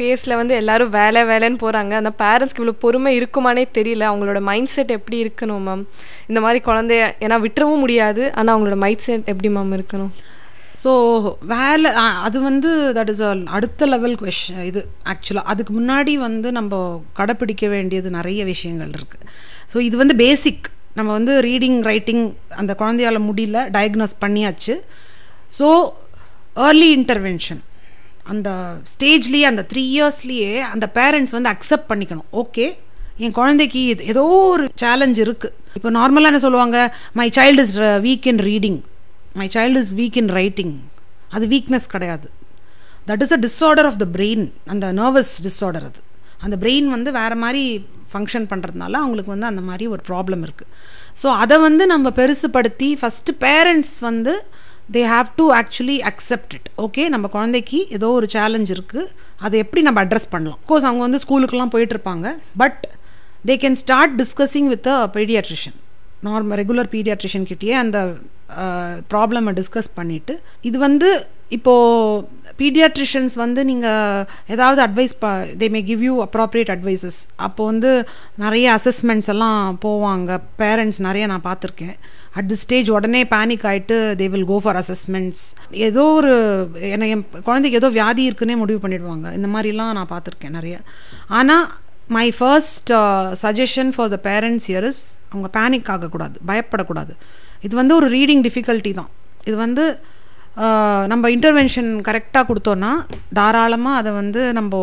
பேஸில் 0.00 0.38
வந்து 0.40 0.54
எல்லாரும் 0.60 0.92
வேலை 0.98 1.22
வேலைன்னு 1.30 1.58
போகிறாங்க 1.64 1.94
அந்த 2.00 2.12
பேரண்ட்ஸ்க்கு 2.22 2.62
இவ்வளோ 2.62 2.76
பொறுமை 2.84 3.10
இருக்குமானே 3.18 3.64
தெரியல. 3.78 4.04
அவங்களோட 4.10 4.40
மைண்ட் 4.50 4.72
செட் 4.74 4.94
எப்படி 4.98 5.18
இருக்கணும் 5.24 5.66
மேம் 5.68 5.82
இந்த 6.30 6.40
மாதிரி 6.44 6.60
குழந்தைய 6.68 7.10
ஏன்னா 7.26 7.38
விட்டுறவும் 7.46 7.82
முடியாது. 7.84 8.22
ஆனால் 8.38 8.54
அவங்களோட 8.54 8.78
மைண்ட் 8.84 9.04
செட் 9.08 9.28
எப்படி 9.32 9.50
மேம் 9.56 9.74
இருக்கணும்? 9.78 10.12
ஸோ 10.82 10.92
வேலை 11.50 11.90
அது 12.26 12.38
வந்து 12.46 12.70
தட் 12.96 13.10
இஸ் 13.12 13.24
அடுத்த 13.56 13.86
லெவல் 13.94 14.16
கொஷன் 14.22 14.64
இது 14.70 14.80
ஆக்சுவலாக 15.12 15.50
அதுக்கு 15.52 15.72
முன்னாடி 15.80 16.14
வந்து 16.24 16.48
நம்ம 16.58 16.80
கடைப்பிடிக்க 17.18 17.66
வேண்டியது 17.74 18.08
நிறைய 18.18 18.40
விஷயங்கள் 18.52 18.94
இருக்குது 18.98 19.28
ஸோ 19.72 19.76
இது 19.88 19.96
வந்து 20.02 20.16
பேசிக் 20.24 20.66
நம்ம 20.98 21.10
வந்து 21.18 21.34
ரீடிங் 21.48 21.78
ரைட்டிங் 21.90 22.24
அந்த 22.62 22.72
குழந்தையால 22.80 23.20
முடியல 23.28 23.60
டயக்னோஸ் 23.76 24.16
பண்ணியாச்சு. 24.24 24.74
ஸோ 25.58 25.68
ஏர்லி 26.66 26.88
இன்டர்வென்ஷன் 26.98 27.62
அந்த 28.32 28.50
ஸ்டேஜ்லேயே 28.92 29.46
அந்த 29.52 29.62
த்ரீ 29.70 29.82
இயர்ஸ்லேயே 29.96 30.52
அந்த 30.72 30.86
பேரண்ட்ஸ் 30.98 31.34
வந்து 31.36 31.50
அக்செப்ட் 31.54 31.90
பண்ணிக்கணும். 31.90 32.28
ஓகே 32.42 32.66
என் 33.24 33.34
குழந்தைக்கு 33.40 33.80
இது 33.92 34.06
ஏதோ 34.12 34.24
ஒரு 34.52 34.64
சேலஞ்ச் 34.82 35.18
இருக்குது 35.24 35.54
இப்போ 35.78 35.90
நார்மலாக 35.98 36.30
என்ன 36.32 36.40
சொல்லுவாங்க? 36.46 36.78
My 37.20 37.26
child 37.38 37.64
is 37.66 37.76
weak 38.06 38.26
in 38.32 38.42
reading 38.50 38.80
my 39.40 39.48
child 39.56 39.80
is 39.84 39.92
weak 40.00 40.18
in 40.22 40.32
writing 40.40 40.74
அது 41.36 41.44
வீக்னஸ் 41.54 41.88
கிடையாது. 41.94 42.26
That 43.10 43.22
is 43.26 43.34
a 43.36 43.40
disorder 43.46 43.88
of 43.90 44.00
the 44.02 44.06
brain 44.16 44.44
அந்த 44.74 44.86
நர்வஸ் 45.00 45.32
டிஸார்டர் 45.46 45.86
அது. 45.90 46.00
அந்த 46.44 46.56
பிரெயின் 46.62 46.88
வந்து 46.96 47.10
வேறு 47.20 47.36
மாதிரி 47.44 47.62
ஃபங்க்ஷன் 48.12 48.46
பண்ணுறதுனால 48.50 48.98
அவங்களுக்கு 49.02 49.34
வந்து 49.34 49.48
அந்த 49.52 49.62
மாதிரி 49.68 49.84
ஒரு 49.94 50.02
ப்ராப்ளம் 50.10 50.42
இருக்குது 50.46 50.70
ஸோ 51.22 51.28
அதை 51.42 51.56
வந்து 51.68 51.84
நம்ம 51.92 52.10
பெருசுப்படுத்தி 52.18 52.90
ஃபஸ்ட்டு 53.00 53.34
பேரண்ட்ஸ் 53.46 53.96
வந்து 54.08 54.34
they 54.92 55.02
have 55.12 55.28
to 55.36 55.44
actually 55.60 55.98
accept 56.10 56.54
it 56.56 56.68
okay 56.84 57.08
நம்ம 57.08 57.26
குழந்தைக்கு 57.28 57.78
ஏதோ 57.96 58.08
ஒரு 58.18 58.26
சேலஞ்ச் 58.34 58.72
இருக்குது 58.74 59.06
அதை 59.38 59.56
எப்படி 59.64 59.82
நம்ம 59.82 60.04
அட்ரஸ் 60.04 60.32
பண்ணலாம்? 60.34 60.60
கோர்ஸ் 60.64 60.86
அவங்க 60.88 61.02
வந்து 61.06 61.20
ஸ்கூலுக்குலாம் 61.24 61.72
போயிட்டுருப்பாங்க. 61.74 62.26
But 62.56 62.80
they 63.48 63.56
can 63.64 63.80
start 63.84 64.14
discussing 64.22 64.68
with 64.74 64.86
a 64.86 64.98
paediatrician 65.16 65.78
normal 66.28 66.58
regular 66.60 66.90
paediatrician 66.96 67.48
கிட்டேயே 67.50 67.76
அந்த 67.84 67.98
ப்ராப்ளமை 69.12 69.52
டிஸ்கஸ் 69.60 69.90
பண்ணிவிட்டு 69.96 70.34
இது 70.60 70.78
வந்து 70.78 71.08
இப்போது 71.48 72.24
பீடியாட்ரிஷியன்ஸ் 72.60 73.34
வந்து 73.34 73.64
நீங்கள் 73.64 74.26
ஏதாவது 74.46 74.80
அட்வைஸ் 74.86 75.14
ப 75.18 75.30
they 75.60 75.70
may 75.70 75.82
give 75.84 76.02
you 76.02 76.14
appropriate 76.24 76.70
advices 76.74 77.18
அப்போது 77.36 77.70
வந்து 77.70 77.90
நிறைய 78.36 78.78
அசஸ்மெண்ட்ஸ் 78.78 79.30
எல்லாம் 79.34 79.78
போவாங்க. 79.84 80.38
பேரண்ட்ஸ் 80.58 81.00
நிறைய 81.08 81.26
நான் 81.26 81.46
பார்த்துருக்கேன். 81.50 81.96
அட் 82.38 82.48
தி 82.50 82.56
ஸ்டேஜ் 82.62 82.88
உடனே 82.96 83.20
பேனிக் 83.34 83.64
ஆகிட்டு 83.70 83.96
they 84.20 84.26
will 84.34 84.48
go 84.52 84.56
for 84.64 84.78
assessments 84.80 85.42
ஏதோ 85.88 86.04
ஒரு 86.18 86.32
என்னை 86.94 87.08
என் 87.14 87.24
குழந்தைக்கு 87.48 87.80
ஏதோ 87.80 87.90
வியாதி 87.98 88.22
இருக்குன்னே 88.28 88.56
முடிவு 88.62 88.80
பண்ணிடுவாங்க. 88.84 89.26
இந்த 89.38 89.48
மாதிரிலாம் 89.54 89.92
நான் 89.98 90.12
பார்த்துருக்கேன் 90.14 90.56
நிறைய. 90.58 90.76
ஆனால் 91.38 91.66
my 92.16 92.26
first 92.38 92.90
suggestion 93.42 93.92
for 93.96 94.10
the 94.14 94.18
parents 94.28 94.66
here 94.70 94.86
is 94.90 95.04
அவங்க 95.32 95.50
பேனிக் 95.58 95.92
ஆகக்கூடாது 95.94 96.36
பயப்படக்கூடாது. 96.50 97.14
இது 97.66 97.74
வந்து 97.80 97.94
ஒரு 98.00 98.08
ரீடிங் 98.16 98.42
டிஃபிகல்ட்டி 98.48 98.92
தான். 99.00 99.12
இது 99.48 99.56
வந்து 99.66 99.84
uh, 100.64 101.02
நம்ம 101.12 101.30
இன்டர்வென்ஷன் 101.36 101.88
கரெக்டாக 102.08 102.44
கொடுத்தோன்னா 102.50 102.90
தாராளமாக 103.38 104.00
அதை 104.00 104.10
வந்து 104.20 104.40
நம்ம 104.58 104.74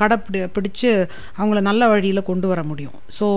கடை 0.00 0.16
பிடி 0.24 0.40
பிடிச்சு 0.56 0.90
அவங்கள 1.38 1.60
நல்ல 1.68 1.82
வழியில் 1.92 2.28
கொண்டு 2.30 2.46
வர 2.52 2.62
முடியும். 2.70 2.98
ஸோ 3.18 3.28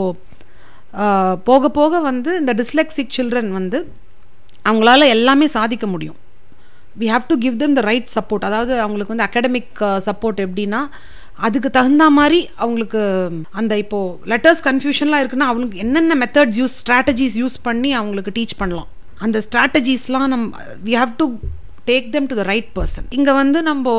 போக 1.49 1.69
போக 1.79 1.99
வந்து 2.09 2.31
இந்த 2.41 2.53
டிஸ்லெக்சிக் 2.61 3.15
சில்ட்ரன் 3.17 3.51
வந்து 3.59 3.79
அவங்களால 4.69 5.07
எல்லாமே 5.15 5.47
சாதிக்க 5.57 5.85
முடியும். 5.87 6.17
We 6.99 7.07
have 7.13 7.25
to 7.31 7.35
give 7.43 7.57
them 7.61 7.75
the 7.79 7.81
right 7.89 8.09
support 8.15 8.47
அதாவது 8.49 8.73
அவங்களுக்கு 8.83 9.13
வந்து 9.13 9.27
அகடமிக் 9.27 9.81
சப்போர்ட் 10.07 10.39
எப்படின்னா 10.45 10.81
அதுக்கு 11.47 11.69
தகுந்த 11.69 12.05
மாதிரி 12.17 12.39
அவங்களுக்கு 12.63 13.01
அந்த 13.59 13.73
இப்போது 13.83 14.31
லெட்டர்ஸ் 14.31 14.63
கன்ஃபியூஷன்லாம் 14.67 15.21
இருக்குன்னா 15.23 15.49
அவங்களுக்கு 15.49 15.83
என்னென்ன 15.85 16.15
மெத்தட்ஸ் 16.23 16.57
யூஸ் 16.61 16.77
ஸ்ட்ராட்டஜிஸ் 16.81 17.37
யூஸ் 17.41 17.57
பண்ணி 17.67 17.91
அவங்களுக்கு 17.99 18.33
டீச் 18.39 18.57
பண்ணலாம். 18.61 18.89
அந்த 19.25 19.37
ஸ்ட்ராட்டஜிஸ்லாம் 19.47 20.27
நம் 20.33 20.47
we 20.87 20.95
have 21.01 21.13
to 21.21 21.27
take 21.91 22.09
them 22.15 22.31
to 22.31 22.37
the 22.41 22.45
right 22.51 22.71
person 22.79 23.07
இங்கே 23.17 23.33
வந்து 23.41 23.61
நம்ம 23.69 23.95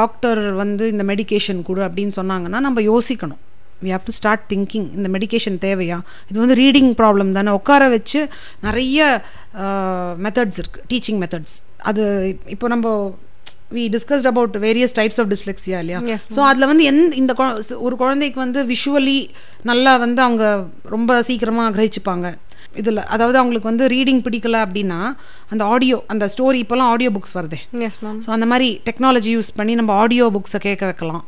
டாக்டர் 0.00 0.40
வந்து 0.62 0.86
இந்த 0.92 1.04
மெடிக்கேஷன் 1.12 1.62
கொடு 1.68 1.82
அப்படின்னு 1.88 2.16
சொன்னாங்கன்னா 2.20 2.60
நம்ம 2.66 2.80
யோசிக்கணும். 2.92 3.42
We 3.84 3.90
have 3.94 4.06
to 4.08 4.14
start 4.18 4.44
thinking 4.52 4.86
இந்த 4.96 5.08
மெடிக்கேஷன் 5.16 5.58
தேவையா? 5.66 5.98
இது 6.30 6.38
வந்து 6.44 6.56
ரீடிங் 6.62 6.90
ப்ராப்ளம் 7.00 7.30
தானே. 7.38 7.52
உட்கார 7.60 7.88
வச்சு 7.96 8.22
நிறைய 8.66 8.98
மெத்தட்ஸ் 10.26 10.60
இருக்குது 10.62 10.86
டீச்சிங் 10.92 11.20
மெத்தட்ஸ் 11.22 11.56
அது 11.90 12.04
இப்போ 12.56 12.68
நம்ம 12.74 12.96
we 13.76 13.84
discussed 13.94 14.28
about 14.30 14.56
various 14.64 14.96
types 14.96 15.20
of 15.20 15.30
dyslexia 15.34 15.78
இல்லையா? 15.82 16.00
ஸோ 16.34 16.40
அதில் 16.48 16.68
வந்து 16.70 16.84
எந்த 16.90 17.16
இந்த 17.20 17.32
ஒரு 17.86 17.94
குழந்தைக்கு 18.02 18.38
வந்து 18.44 18.60
விஷுவலி 18.72 19.20
நல்லா 19.70 19.92
வந்து 20.06 20.20
அவங்க 20.26 20.44
ரொம்ப 20.94 21.20
சீக்கிரமாக 21.28 21.72
கிரகிச்சுப்பாங்க. 21.76 22.26
இதில் 22.80 23.00
அதாவது 23.14 23.36
அவங்களுக்கு 23.40 23.70
வந்து 23.70 23.84
ரீடிங் 23.94 24.22
பிடிக்கல 24.26 24.56
அப்படின்னா 24.66 25.00
அந்த 25.52 25.62
ஆடியோ 25.74 25.98
அந்த 26.12 26.24
ஸ்டோரி 26.34 26.58
இப்போலாம் 26.64 26.90
ஆடியோ 26.94 27.10
புக்ஸ் 27.16 27.36
வருதே. 27.38 27.60
ஸோ 28.24 28.30
அந்த 28.36 28.46
மாதிரி 28.52 28.68
டெக்னாலஜி 28.88 29.30
யூஸ் 29.36 29.50
பண்ணி 29.58 29.74
நம்ம 29.80 29.94
ஆடியோ 30.02 30.26
புக்ஸை 30.36 30.60
கேட்க 30.66 30.84
வைக்கலாம். 30.90 31.24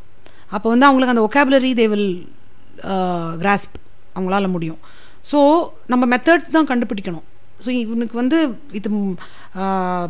அப்போ 0.57 0.67
வந்து 0.75 0.87
அவங்களுக்கு 0.89 1.15
அந்த 1.15 1.25
ஒகாபுலரி 1.29 1.71
தே 1.81 1.87
வில் 1.95 2.11
கிராஸ்ப் 3.43 3.77
அவங்களால 4.17 4.47
முடியும். 4.55 4.81
ஸோ 5.31 5.39
நம்ம 5.93 6.05
மெத்தட்ஸ் 6.13 6.55
தான் 6.57 6.71
கண்டுபிடிக்கணும். 6.71 7.27
ஸோ 7.65 7.69
இவனுக்கு 7.83 8.17
வந்து 8.21 8.39
இது 8.79 8.89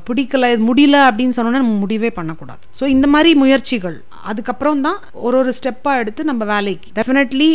பிடிக்கல 0.08 0.50
இது 0.54 0.62
முடியல 0.70 0.96
அப்படின்னு 1.08 1.37
சொன்னோன்னா 1.37 1.62
நம்ம 1.64 1.78
முடிவே 1.84 2.10
பண்ணக்கூடாது. 2.18 2.64
ஸோ 2.78 2.84
இந்த 2.94 3.06
மாதிரி 3.14 3.30
முயற்சிகள் 3.42 3.96
அதுக்கப்புறம் 4.30 4.82
தான் 4.87 4.98
ஒரு 5.26 5.37
ஒரு 5.40 5.52
ஸ்டெப்பாக 5.58 6.02
எடுத்து 6.02 6.30
நம்ம 6.30 6.44
வேலைக்கு. 6.54 6.88
டெஃபினெட்லி 6.98 7.50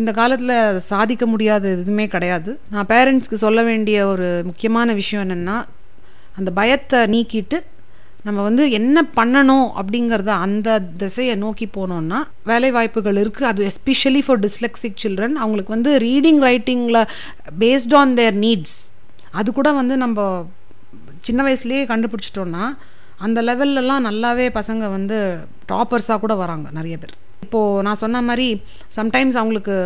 இந்த 0.00 0.10
காலத்தில் 0.20 0.56
சாதிக்க 0.90 1.24
முடியாத 1.32 1.64
எதுவுமே 1.76 2.06
கிடையாது. 2.14 2.50
நான் 2.72 2.88
பேரண்ட்ஸ்க்கு 2.94 3.44
சொல்ல 3.46 3.60
வேண்டிய 3.70 3.98
ஒரு 4.12 4.28
முக்கியமான 4.50 4.94
விஷயம் 5.00 5.24
என்னென்னா 5.26 5.58
அந்த 6.38 6.50
பயத்தை 6.58 7.00
நீக்கிட்டு 7.14 7.58
நம்ம 8.26 8.42
வந்து 8.42 8.64
என்ன 8.70 8.98
பண்ணணும் 9.16 9.66
அப்படிங்கிறத 9.80 10.30
அந்த 10.46 10.78
திசையை 10.96 11.34
நோக்கி 11.36 11.66
போனோம்னா 11.76 12.18
வேலை 12.44 12.70
வாய்ப்புகள் 12.70 13.20
இருக்குது 13.22 13.48
அது 13.50 13.70
எஸ்பெஷலி 13.70 14.22
ஃபார் 14.26 14.40
டிஸ்லெக்சிக் 14.40 15.00
சில்ட்ரன் 15.02 15.36
அவங்களுக்கு 15.42 15.74
வந்து 15.74 15.92
ரீடிங் 15.98 16.40
ரைட்டிங்கில் 16.48 17.00
பேஸ்ட் 17.58 17.94
ஆன் 17.94 18.14
தேர் 18.14 18.36
நீட்ஸ் 18.36 18.78
அது 19.30 19.52
கூட 19.52 19.70
வந்து 19.72 19.96
நம்ம 19.96 20.20
சின்ன 21.20 21.42
வயசுலேயே 21.42 21.84
கண்டுபிடிச்சிட்டோன்னா 21.92 22.64
அந்த 23.18 23.42
லெவல்லலாம் 23.42 24.06
நல்லாவே 24.08 24.46
பசங்க 24.58 24.90
வந்து 24.96 25.18
டாப்பர்ஸாக 25.72 26.18
கூட 26.20 26.34
வராங்க 26.34 26.66
நிறைய 26.70 26.96
பேர். 26.98 27.14
இப்போது 27.42 27.82
நான் 27.82 28.02
சொன்ன 28.04 28.22
மாதிரி 28.22 28.48
சம்டைம்ஸ் 28.96 29.38
அவங்களுக்கு 29.40 29.76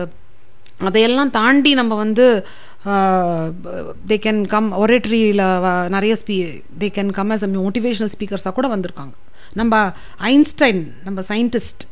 அதையெல்லாம் 0.88 1.30
தாண்டி 1.30 1.74
நம்ம 1.74 1.94
வந்து 1.94 2.26
தே 4.10 4.16
கேன் 4.24 4.40
கம் 4.52 4.68
ஒரேட்ரியில் 4.82 5.42
நிறைய 5.94 6.12
ஸ்பீ 6.20 6.36
they 6.82 6.88
can 6.96 7.10
come 7.18 7.30
as 7.34 7.44
a 7.46 7.50
motivational 7.56 8.12
ஸ்பீக்கர்ஸாக 8.14 8.52
கூட 8.58 8.68
வந்திருக்காங்க. 8.74 9.14
நம்ம 9.60 9.74
ஐன்ஸ்டைன் 10.30 10.80
நம்ம 11.06 11.22
சயின்டிஸ்ட் 11.30 11.84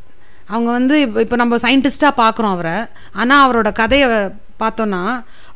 அவங்க 0.52 0.71
வந்து 0.78 0.97
இப்போ 1.07 1.21
இப்போ 1.25 1.37
நம்ம 1.42 1.59
சயின்டிஸ்ட்டாக 1.64 2.14
பார்க்குறோம் 2.23 2.54
அவரை. 2.57 2.76
ஆனால் 3.21 3.42
அவரோட 3.47 3.73
கதையை 3.83 4.09
பார்த்தோன்னா 4.62 5.02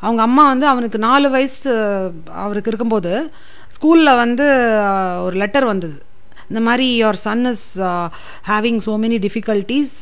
அவங்க 0.05 0.21
அம்மா 0.27 0.43
வந்து 0.51 0.67
அவனுக்கு 0.73 0.97
நாலு 1.07 1.27
வயசு 1.35 1.71
அவருக்கு 2.43 2.71
இருக்கும்போது 2.71 3.13
ஸ்கூலில் 3.75 4.19
வந்து 4.23 4.47
ஒரு 5.25 5.35
லெட்டர் 5.43 5.71
வந்தது. 5.73 5.97
இந்த 6.49 6.61
மாதிரி 6.67 6.87
your 7.01 7.21
son 7.25 7.45
is 7.51 7.67
having 8.51 8.79
so 8.87 8.93
many 9.03 9.17
difficulties 9.27 9.97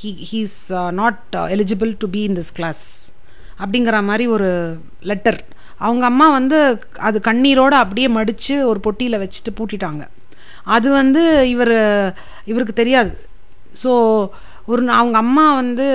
he 0.00 0.10
he's 0.30 0.60
not 1.00 1.36
eligible 1.56 1.92
to 2.02 2.08
be 2.16 2.22
in 2.28 2.38
this 2.40 2.54
class 2.60 2.84
அப்படிங்கிற 3.60 3.98
மாதிரி 4.08 4.26
ஒரு 4.36 4.48
லெட்டர் 5.10 5.40
அவங்க 5.86 6.04
அம்மா 6.10 6.26
வந்து 6.38 6.58
அது 7.08 7.18
கண்ணீரோடு 7.28 7.76
அப்படியே 7.82 8.08
மடித்து 8.16 8.54
ஒரு 8.70 8.80
பொட்டியில் 8.86 9.22
வச்சுட்டு 9.22 9.50
பூட்டிட்டாங்க. 9.58 10.02
அது 10.74 10.88
வந்து 11.00 11.22
இவர் 11.54 11.76
இவருக்கு 12.50 12.74
தெரியாது. 12.82 13.12
ஸோ 13.82 13.90
ஒரு 14.72 14.80
அவங்க 15.00 15.16
அம்மா 15.24 15.46
வந்து 15.60 15.86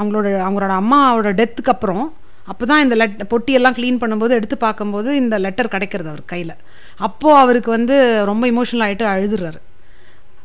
அவங்களோட 0.00 0.26
அவங்களோட 0.46 0.74
அம்மாவோட 0.82 1.30
டெத்துக்கு 1.40 1.72
அப்புறம் 1.74 2.04
அப்போ 2.50 2.64
தான் 2.70 2.82
இந்த 2.84 2.94
லெட் 3.00 3.16
பொட்டியெல்லாம் 3.32 3.76
க்ளீன் 3.78 3.98
பண்ணும்போது 4.02 4.36
எடுத்து 4.38 4.56
பார்க்கும்போது 4.66 5.10
இந்த 5.22 5.34
லெட்டர் 5.44 5.72
கிடைக்கிறது 5.74 6.08
அவர் 6.12 6.22
கையில். 6.32 6.54
அப்போது 7.06 7.40
அவருக்கு 7.42 7.70
வந்து 7.78 7.96
ரொம்ப 8.30 8.44
இமோஷனல் 8.52 8.84
ஆகிட்டு 8.86 9.06
அழுதுறாரு. 9.14 9.60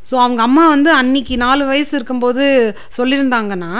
ஸோ 0.10 0.16
அவங்க 0.24 0.42
அம்மா 0.48 0.64
வந்து 0.74 0.90
அன்னைக்கு 1.02 1.36
நாலு 1.46 1.64
வயசு 1.72 1.94
இருக்கும்போது 1.98 2.44
சொல்லியிருந்தாங்கன்னா 2.98 3.72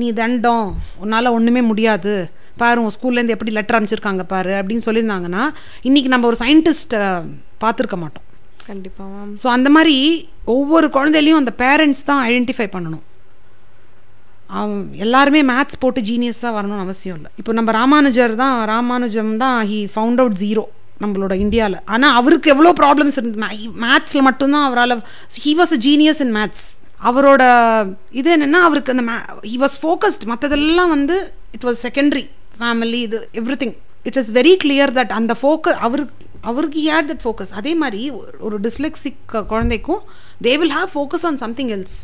நீ 0.00 0.06
தண்டம். 0.20 0.68
உன்னால் 1.02 1.34
ஒன்றுமே 1.36 1.62
முடியாது. 1.70 2.14
பாரு 2.60 2.78
உன் 2.84 2.94
ஸ்கூல்லேருந்து 2.96 3.34
எப்படி 3.36 3.52
லெட்டர் 3.56 3.76
அனுப்பிச்சிருக்காங்க 3.78 4.24
பாரு 4.34 4.52
அப்படின்னு 4.60 4.86
சொல்லியிருந்தாங்கன்னா 4.86 5.42
இன்றைக்கி 5.88 6.10
நம்ம 6.14 6.26
ஒரு 6.30 6.38
சயின்டிஸ்ட்டை 6.44 7.02
பார்த்துருக்க 7.64 7.96
மாட்டோம். 8.04 8.24
கண்டிப்பாக 8.70 9.08
மேம் 9.16 9.34
ஸோ 9.42 9.48
அந்த 9.56 9.68
மாதிரி 9.74 9.96
ஒவ்வொரு 10.54 10.86
குழந்தையிலையும் 10.94 11.40
அந்த 11.42 11.52
பேரண்ட்ஸ் 11.64 12.06
தான் 12.10 12.22
ஐடென்டிஃபை 12.28 12.68
பண்ணணும். 12.76 13.04
அவன் 14.58 14.80
எல்லாருமே 15.04 15.40
மேத்ஸ் 15.50 15.80
போட்டு 15.82 16.00
ஜீனியஸாக 16.08 16.52
வரணும்னு 16.56 16.84
அவசியம் 16.86 17.16
இல்லை. 17.18 17.30
இப்போ 17.40 17.52
நம்ம 17.58 17.70
ராமானுஜர் 17.80 18.34
தான் 18.42 18.56
ராமானுஜம் 18.72 19.32
தான் 19.44 19.58
ஹி 19.70 19.78
ஃபவுண்ட் 19.94 20.22
அவுட் 20.22 20.40
ஜீரோ 20.44 20.64
நம்மளோட 21.04 21.34
இந்தியாவில் 21.44 21.78
ஆனால் 21.94 22.16
அவருக்கு 22.18 22.52
எவ்வளோ 22.52 22.70
ப்ராப்ளம்ஸ் 22.82 23.18
இருந்து 23.20 23.38
மேத்ஸில் 23.84 24.26
மட்டும்தான் 24.28 24.66
அவரால் 24.68 24.94
he 25.46 25.52
was 25.60 25.74
a 25.76 25.80
genius 25.86 26.22
in 26.24 26.34
maths 26.38 26.66
அவரோட 27.00 27.42
இது 28.10 28.28
என்னென்னா 28.36 28.60
அவருக்கு 28.60 28.92
அந்த 28.92 29.02
மே 29.02 29.16
ஹி 29.44 29.56
வாஸ் 29.56 29.76
ஃபோக்கஸ்ட் 29.80 30.24
மற்றதெல்லாம் 30.26 30.88
வந்து 30.88 31.16
இட் 31.52 31.64
வாஸ் 31.64 31.82
செகண்டரி 31.86 32.24
ஃபேமிலி 32.60 33.00
இது 33.00 33.18
everything 33.56 33.74
it 34.02 34.16
is 34.16 34.30
very 34.30 34.54
clear 34.56 34.92
that 34.92 35.12
அந்த 35.12 35.34
ஃபோக்கஸ் 35.42 35.80
அவருக்கு 35.80 36.24
அவருக்கு 36.42 36.80
ஹேட் 36.88 37.08
தட் 37.08 37.22
ஃபோக்கஸ் 37.22 37.52
அதே 37.52 37.74
மாதிரி 37.74 38.02
ஒரு 38.40 38.58
டிஸ்லெக்சிக் 38.58 39.20
குழந்தைக்கும் 39.46 40.02
they 40.42 40.54
will 40.56 40.76
have 40.76 40.90
focus 40.92 41.26
on 41.26 41.36
something 41.36 41.68
else 41.68 41.98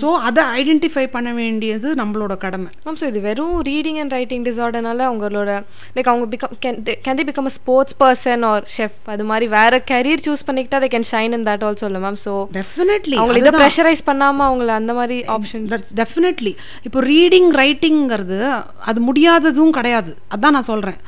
so 0.00 0.08
அதை 0.28 0.42
ஐடென்டிஃபை 0.58 1.04
பண்ண 1.14 1.30
வேண்டியது 1.38 1.88
நம்மளோட 2.00 2.34
கடமை. 2.44 2.68
மேம் 2.86 2.98
ஸோ 3.00 3.06
இது 3.10 3.20
வெறும் 3.26 3.56
ரீடிங் 3.68 3.98
அண்ட் 4.02 4.12
ரைட்டிங் 4.16 4.44
டிசார்டர்னால 4.48 5.04
அவங்களோட 5.08 5.50
லைக் 5.96 6.10
அவங்க 6.12 6.26
become 6.34 6.54
can 6.64 6.78
can 7.06 7.18
the 7.20 7.26
become 7.30 7.48
a 7.50 7.54
sports 7.58 7.96
person 8.02 8.44
or 8.50 8.64
chef 8.76 8.98
அது 9.14 9.26
மாதிரி 9.30 9.48
வேற 9.56 9.82
கரியர் 9.92 10.24
சூஸ் 10.26 10.46
பண்ணிக்கிட்டா 10.48 10.80
they 10.84 10.90
can 10.94 11.08
shine 11.12 11.34
in 11.38 11.46
that 11.50 11.64
also 11.68 11.86
இல்லை 11.90 12.02
மேம் 12.06 12.20
ஸோ 12.26 12.34
டெஃபினெட்லி 12.58 13.18
அவங்களை 13.20 13.40
இதை 13.44 13.54
ப்ரெஷரைஸ் 13.60 14.04
பண்ணாமல் 14.10 14.46
அவங்கள 14.48 14.72
அந்த 14.80 14.94
மாதிரி 15.00 15.18
ஆப்ஷன் 15.36 15.66
தட்ஸ் 15.74 15.94
டெஃபினெட்லி 16.02 16.54
இப்போ 16.88 17.00
ரீடிங் 17.12 17.50
ரைட்டிங்கிறது 17.62 18.40
அது 18.90 19.00
முடியாததும் 19.08 19.74
கிடையாது. 19.78 20.12
அதான் 20.34 20.54
நான் 20.56 20.70
சொல்கிறேன் 20.72 21.00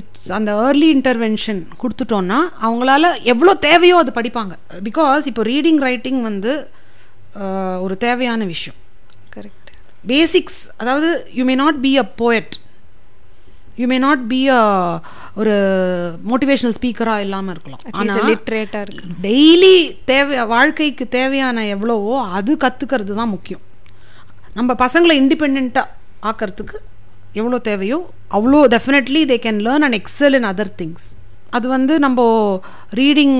இட்ஸ் 0.00 0.28
அந்த 0.36 0.50
ஏர்லி 0.66 0.86
இன்டர்வென்ஷன் 0.96 1.58
கொடுத்துட்டோன்னா 1.80 2.38
அவங்களால 2.66 3.06
எவ்வளோ 3.32 3.52
தேவையோ 3.66 3.96
அது 4.02 4.12
படிப்பாங்க. 4.18 4.54
பிகாஸ் 4.88 5.26
இப்போ 5.30 5.42
ரீடிங் 5.50 5.80
ரைட்டிங் 5.88 6.22
வந்து 6.28 6.52
ஒரு 7.84 7.94
தேவையான 8.06 8.44
விஷயம். 8.54 8.78
கரெக்ட் 9.36 9.70
பேசிக்ஸ் 10.10 10.60
அதாவது 10.82 11.08
you 11.38 11.44
may 11.50 11.54
not 11.62 11.80
be 11.86 11.92
a 12.02 12.04
poet 12.22 12.54
you 13.80 13.86
may 13.92 13.98
not 14.06 14.24
be 14.32 14.40
a 14.56 14.60
ஒரு 15.40 15.54
மோட்டிவேஷனல் 16.30 16.76
ஸ்பீக்கராக 16.78 17.24
இல்லாமல் 17.26 17.52
இருக்கலாம். 17.54 17.82
ஆனால் 18.00 18.26
லிட்ரேட்டாக 18.30 18.84
இருக்கு 18.86 19.14
டெய்லி 19.26 19.76
தேவை 20.10 20.44
வாழ்க்கைக்கு 20.54 21.04
தேவையான 21.18 21.64
எவ்வளவோ 21.74 22.16
அது 22.38 22.54
கற்றுக்கிறது 22.64 23.14
தான் 23.20 23.32
முக்கியம். 23.36 23.62
நம்ம 24.58 24.74
பசங்களை 24.84 25.14
இண்டிபெண்ட்டாக 25.22 25.88
ஆக்கிறதுக்கு 26.30 26.78
எவ்வளோ 27.40 27.58
தேவையோ 27.70 27.98
அவ்வளோ 28.36 28.58
definitely 28.74 29.20
they 29.30 29.38
can 29.46 29.60
learn 29.66 29.84
and 29.86 29.98
excel 30.00 30.36
in 30.38 30.48
other 30.52 30.72
things 30.80 31.06
அது 31.56 31.66
வந்து 31.76 31.94
நம்ம 32.04 32.20
ரீடிங் 33.00 33.36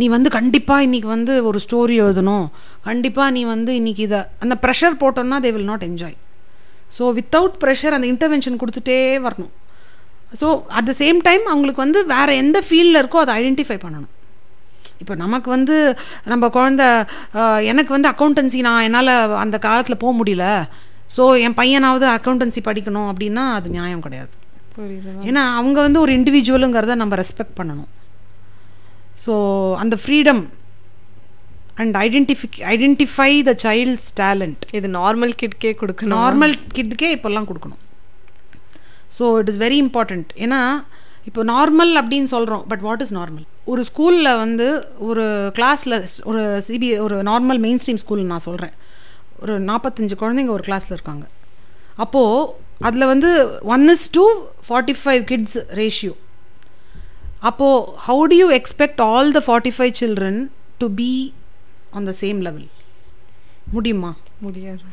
நீ 0.00 0.06
வந்து 0.16 0.30
கண்டிப்பாக 0.38 0.86
இன்றைக்கி 0.86 1.08
வந்து 1.16 1.34
ஒரு 1.48 1.58
ஸ்டோரி 1.64 1.96
எழுதணும். 2.04 2.46
கண்டிப்பாக 2.88 3.34
நீ 3.36 3.42
வந்து 3.54 3.72
இன்றைக்கி 3.80 4.02
இதை 4.08 4.20
அந்த 4.44 4.56
ப்ரெஷர் 4.64 5.00
போட்டோம்னா 5.02 5.38
they 5.44 5.52
will 5.56 5.70
not 5.72 5.86
enjoy 5.90 6.16
so 6.96 7.04
without 7.18 7.56
pressure 7.62 7.96
அந்த 7.96 8.06
இன்டர்வென்ஷன் 8.12 8.58
கொடுத்துட்டே 8.62 8.98
வரணும். 9.26 9.52
So 10.40 10.46
at 10.78 10.88
the 10.90 10.92
same 11.02 11.18
time 11.28 11.44
அவங்களுக்கு 11.52 11.84
வந்து 11.86 12.00
வேறு 12.12 12.32
எந்த 12.42 12.58
ஃபீல்டில் 12.68 13.00
இருக்கோ 13.02 13.22
அதை 13.24 13.34
ஐடென்டிஃபை 13.40 13.78
பண்ணணும். 13.84 14.12
இப்போ 15.02 15.14
நமக்கு 15.24 15.48
வந்து 15.56 15.76
நம்ம 16.32 16.48
குழந்த 16.56 16.84
எனக்கு 17.72 17.90
வந்து 17.96 18.10
அக்கௌண்டன்சி 18.12 18.58
நான் 18.68 18.84
என்னால் 18.88 19.12
அந்த 19.44 19.56
காலத்தில் 19.66 20.02
போக 20.04 20.12
முடியல. 20.20 20.46
ஸோ 21.16 21.24
என் 21.46 21.58
பையனாவது 21.60 22.06
அக்கௌண்டன்சி 22.16 22.62
படிக்கணும் 22.68 23.10
அப்படின்னா 23.10 23.44
அது 23.58 23.68
நியாயம் 23.76 24.04
கிடையாது. 24.06 24.32
ஏன்னா 25.28 25.42
அவங்க 25.58 25.78
வந்து 25.86 26.00
ஒரு 26.04 26.12
இண்டிவிஜுவலுங்கிறத 26.18 26.94
நம்ம 27.02 27.16
ரெஸ்பெக்ட் 27.22 27.56
பண்ணணும். 27.60 27.90
ஸோ 29.24 29.32
அந்த 29.82 29.96
ஃப்ரீடம் 30.02 30.42
அண்ட் 31.82 31.96
ஐடென்டிஃபி 32.06 32.48
ஐடென்டிஃபை 32.72 33.30
த 33.48 33.52
சைல்ட்ஸ் 33.66 34.08
டேலண்ட் 34.22 34.64
இது 34.78 34.88
நார்மல் 35.00 35.32
கிட்கே 35.42 35.72
கொடுக்கணும் 35.82 36.16
நார்மல் 36.20 36.54
கிட்டுக்கே 36.76 37.10
இப்போல்லாம் 37.16 37.48
கொடுக்கணும். 37.50 37.80
So 39.16 39.24
it 39.40 39.50
is 39.52 39.60
very 39.64 39.78
important 39.84 40.30
ஏன்னா 40.46 40.60
இப்போ 41.28 41.42
நார்மல் 41.54 41.92
அப்படின்னு 42.00 42.28
சொல்கிறோம் 42.34 42.64
பட் 42.70 42.82
வாட் 42.86 43.02
இஸ் 43.04 43.14
நார்மல் 43.18 43.46
ஒரு 43.72 43.82
ஸ்கூலில் 43.90 44.30
வந்து 44.42 44.66
ஒரு 45.08 45.24
கிளாஸில் 45.58 45.96
ஒரு 46.30 46.42
சிபி 46.66 46.88
ஒரு 47.04 47.16
நார்மல் 47.30 47.60
மெயின் 47.66 47.80
ஸ்ட்ரீம் 47.82 48.02
ஸ்கூல் 48.02 48.24
நான் 48.32 48.46
சொல்கிறேன் 48.48 48.74
ஒரு 49.42 49.54
நாற்பத்தஞ்சு 49.70 50.16
குழந்தைங்க 50.22 50.52
ஒரு 50.56 50.64
கிளாஸில் 50.68 50.94
இருக்காங்க. 50.96 51.24
அப்போது 52.04 52.62
அதில் 52.86 53.10
வந்து 53.12 53.30
one 53.74 53.84
is 53.94 54.06
to 54.16 54.24
forty 54.68 54.94
five 55.00 55.22
kids 55.30 55.58
ratio 55.80 56.14
அப்போது 57.48 57.92
how 58.06 58.22
do 58.32 58.36
you 58.42 58.48
expect 58.58 59.00
all 59.10 59.30
the 59.38 59.40
forty 59.46 59.72
five 59.76 59.94
children 60.00 60.40
to 60.78 60.86
be 61.00 61.10
on 61.90 62.08
the 62.10 62.14
same 62.20 62.40
level 62.46 62.68
முடியுமா? 63.72 64.10
முடியாது. 64.40 64.84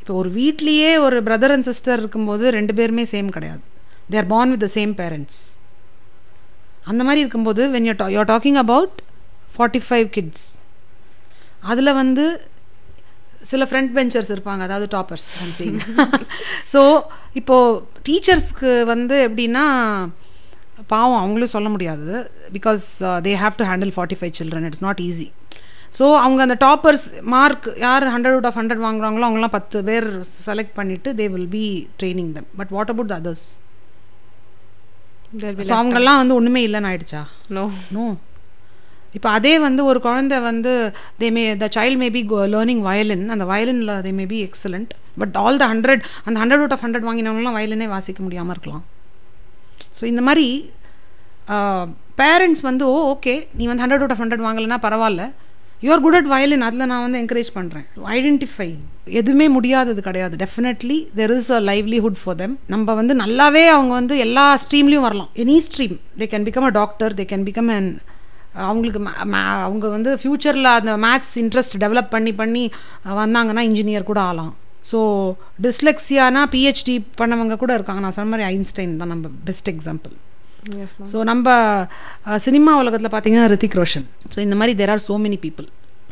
இப்போ 0.00 0.14
ஒரு 0.14 0.30
வீட்லேயே 0.30 0.90
ஒரு 1.06 1.16
பிரதர் 1.22 1.54
அண்ட் 1.54 1.66
சிஸ்டர் 1.70 1.98
இருக்கும்போது 1.98 2.44
ரெண்டு 2.50 2.74
பேருமே 2.74 3.04
சேம் 3.12 3.28
கிடையாது. 3.36 3.62
They 4.10 4.16
are 4.22 4.28
born 4.34 4.50
with 4.54 4.64
the 4.64 4.68
same 4.78 4.92
parents 5.00 5.40
அந்த 6.90 7.00
மாதிரி 7.04 7.20
இருக்கும்போது 7.24 7.62
when 7.68 7.86
you 7.88 7.94
you're 8.16 8.30
talking 8.32 8.58
about 8.64 8.96
forty 9.54 9.80
five 9.88 10.06
kids 10.16 10.46
அதில் 11.70 11.92
வந்து 11.92 12.24
சில 13.48 13.64
ஃப்ரண்ட் 13.64 13.90
பெஞ்சர்ஸ் 13.96 14.30
இருப்பாங்க 14.34 14.62
அதாவது 14.66 14.86
டாப்பர்ஸ் 14.96 15.26
ஸோ 16.72 16.80
இப்போது 17.34 17.80
டீச்சர்ஸ்க்கு 18.08 18.70
வந்து 18.84 19.16
எப்படின்னா 19.28 19.64
பாவம் 20.88 21.20
அவங்களும் 21.20 21.52
சொல்ல 21.54 21.68
முடியாது. 21.68 22.08
Because 22.52 22.84
they 23.26 23.32
have 23.42 23.58
to 23.60 23.66
handle 23.70 23.92
forty 23.96 24.18
five 24.20 24.34
children 24.40 24.66
it's 24.68 24.82
not 24.82 25.00
easy 25.00 25.28
so 25.98 26.06
அவங்க 26.16 26.40
அந்த 26.42 26.56
டாப்பர்ஸ் 26.64 27.04
மார்க் 27.34 27.66
யார் 27.76 28.06
ஹண்ட்ரட் 28.14 28.34
அவுட் 28.36 28.48
ஆஃப் 28.50 28.58
ஹண்ட்ரட் 28.60 28.82
வாங்குறாங்களோ 28.86 29.26
அவங்களாம் 29.28 29.54
பத்து 29.56 29.84
பேர் 29.84 30.06
செலக்ட் 30.46 30.74
பண்ணிவிட்டு 30.78 31.12
they 31.20 31.26
will 31.34 31.50
be 31.50 31.64
training 32.00 32.32
them 32.32 32.48
but 32.56 32.68
what 32.68 32.92
about 32.94 33.12
the 33.12 33.18
others 33.22 33.46
அவங்கெல்லாம் 35.78 36.20
வந்து 36.20 36.34
ஒன்றுமே 36.34 36.60
இல்லைன்னு 36.68 36.90
ஆயிடுச்சா? 36.90 37.22
நோ 37.48 37.64
நோ 37.90 38.04
இப்போ 39.16 39.28
அதே 39.36 39.54
வந்து 39.66 39.82
ஒரு 39.90 40.00
குழந்தை 40.06 40.38
வந்து 40.48 40.72
they 41.20 41.28
may 41.36 41.44
the 41.62 41.68
child 41.76 42.00
may 42.02 42.08
be 42.16 42.22
learning 42.54 42.82
violin 42.88 43.24
அந்த 43.34 43.46
வயலினில் 43.52 43.94
they 44.06 44.12
may 44.18 44.26
be 44.32 44.40
excellent 44.48 44.92
but 45.22 45.36
all 45.44 45.60
the 45.62 45.66
hundred 45.72 46.02
அந்த 46.26 46.36
ஹண்ட்ரட் 46.42 46.62
அவுட் 46.62 46.74
ஆஃப் 46.76 46.84
ஹண்ட்ரட் 46.86 47.08
வாங்கினவங்களாம் 47.08 47.56
வயலினே 47.58 47.88
வாசிக்க 47.94 48.20
முடியாமல் 48.26 48.54
இருக்கலாம். 48.56 48.84
ஸோ 49.98 50.04
இந்த 50.12 50.24
மாதிரி 50.28 50.48
பேரண்ட்ஸ் 52.20 52.62
வந்து 52.68 52.84
ஓ 52.92 52.96
ஓகே 53.14 53.34
நீ 53.58 53.64
வந்து 53.70 53.82
ஹண்ட்ரட் 53.84 54.02
அவுட் 54.02 54.14
ஆஃப் 54.14 54.22
ஹண்ட்ரட் 54.22 54.44
வாங்கலைன்னா 54.46 54.78
பரவாயில்ல. 54.86 55.24
யூஆர் 55.84 56.02
குட் 56.04 56.16
அட் 56.18 56.28
வயலின் 56.32 56.64
அதில் 56.66 56.88
நான் 56.90 57.02
வந்து 57.04 57.18
என்கரேஜ் 57.22 57.50
பண்ணுறேன் 57.56 57.86
ஐடென்டிஃபை 58.18 58.68
எதுவுமே 59.20 59.46
முடியாதது 59.56 60.00
கிடையாது. 60.06 60.34
Definitely 60.42 60.98
there 61.18 61.34
is 61.36 61.50
a 61.58 61.60
livelihood 61.70 62.18
for 62.22 62.38
them 62.42 62.54
நம்ம 62.74 62.94
வந்து 63.00 63.14
நல்லாவே 63.22 63.64
அவங்க 63.74 63.92
வந்து 64.00 64.16
எல்லா 64.26 64.44
ஸ்ட்ரீம்லேயும் 64.62 65.06
வரலாம். 65.08 65.30
Any 65.44 65.56
stream 65.66 65.96
they 66.20 66.28
can 66.34 66.46
become 66.48 66.68
a 66.70 66.72
doctor 66.80 67.14
they 67.20 67.26
can 67.32 67.46
become 67.48 67.70
an 67.76 67.90
அவங்களுக்கு 68.64 69.00
அவங்க 69.66 69.86
வந்து 69.94 70.10
ஃப்யூச்சரில் 70.22 70.70
அந்த 70.78 70.92
மேத்ஸ் 71.06 71.34
இன்ட்ரெஸ்ட் 71.42 71.76
டெவலப் 71.84 72.10
பண்ணி 72.14 72.32
பண்ணி 72.42 72.64
வந்தாங்கன்னா 73.22 73.64
இன்ஜினியர் 73.70 74.08
கூட 74.10 74.20
ஆகலாம். 74.28 74.52
ஸோ 74.90 74.98
டிஸ்லெக்ஸியானா 75.66 76.42
பிஹெச்டி 76.56 76.96
பண்ணவங்க 77.22 77.56
கூட 77.62 77.72
இருக்காங்க. 77.78 78.02
நான் 78.04 78.16
சொன்ன 78.18 78.30
மாதிரி 78.34 78.48
ஐன்ஸ்டைன் 78.54 78.94
தான் 79.00 79.12
நம்ம 79.14 79.32
பெஸ்ட் 79.48 79.72
எக்ஸாம்பிள் 79.74 80.14
ஸோ 81.14 81.18
நம்ம 81.32 81.48
சினிமா 82.46 82.74
உலகத்தில் 82.82 83.12
பார்த்தீங்கன்னா 83.16 83.48
ரித்திக் 83.54 83.76
ரோஷன். 83.80 84.06
ஸோ 84.34 84.38
இந்த 84.46 84.58
மாதிரி 84.60 84.74
there 84.82 84.94
are 84.94 85.04
so 85.08 85.16
many 85.26 85.40
people 85.48 85.68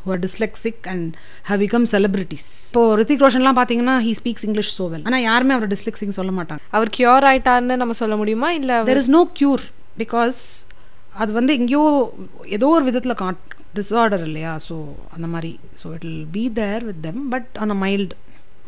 who 0.07 0.13
are 0.15 0.19
dyslexic 0.25 0.79
and 0.93 1.05
have 1.49 1.61
become 1.65 1.85
celebrities. 1.93 2.43
இப்போ 2.71 2.81
ரித்திக் 3.01 3.23
ரோஷன்லாம் 3.25 3.57
பார்த்தீங்கன்னா 3.59 3.95
ஹீ 4.07 4.11
ஸ்பீக்ஸ் 4.19 4.45
இங்கிலீஷ் 4.49 4.73
well. 4.81 5.03
ஆனால் 5.09 5.23
யாருமே 5.29 5.53
அவர் 5.57 5.71
டிஸ்லெக்சிங் 5.73 6.13
சொல்ல 6.19 6.33
மாட்டாங்க. 6.39 6.63
அவர் 6.77 6.91
கியூர் 6.97 7.27
ஆயிட்டாருன்னு 7.31 7.77
நம்ம 7.83 7.95
சொல்ல 8.01 8.17
முடியுமா? 8.23 8.49
இல்ல 8.59 8.83
there 8.91 9.01
is 9.03 9.11
no 9.17 9.23
cure 9.39 9.63
because 10.03 10.41
அது 11.23 11.31
வந்து 11.39 11.53
எங்கேயோ 11.59 11.85
ஏதோ 12.57 12.69
ஒரு 12.77 12.85
விதத்தில் 12.89 13.21
காட் 13.23 13.43
டிஸார்டர் 13.79 14.25
இல்லையா? 14.29 14.53
ஸோ 14.67 14.75
அந்த 15.15 15.27
மாதிரி. 15.35 15.53
So 15.81 15.87
it 15.97 16.05
will 16.09 16.27
be 16.37 16.45
there 16.61 16.85
with 16.89 17.03
them 17.09 17.23
but 17.35 17.51
அந்த 17.65 17.75
மைல்டு 17.85 18.15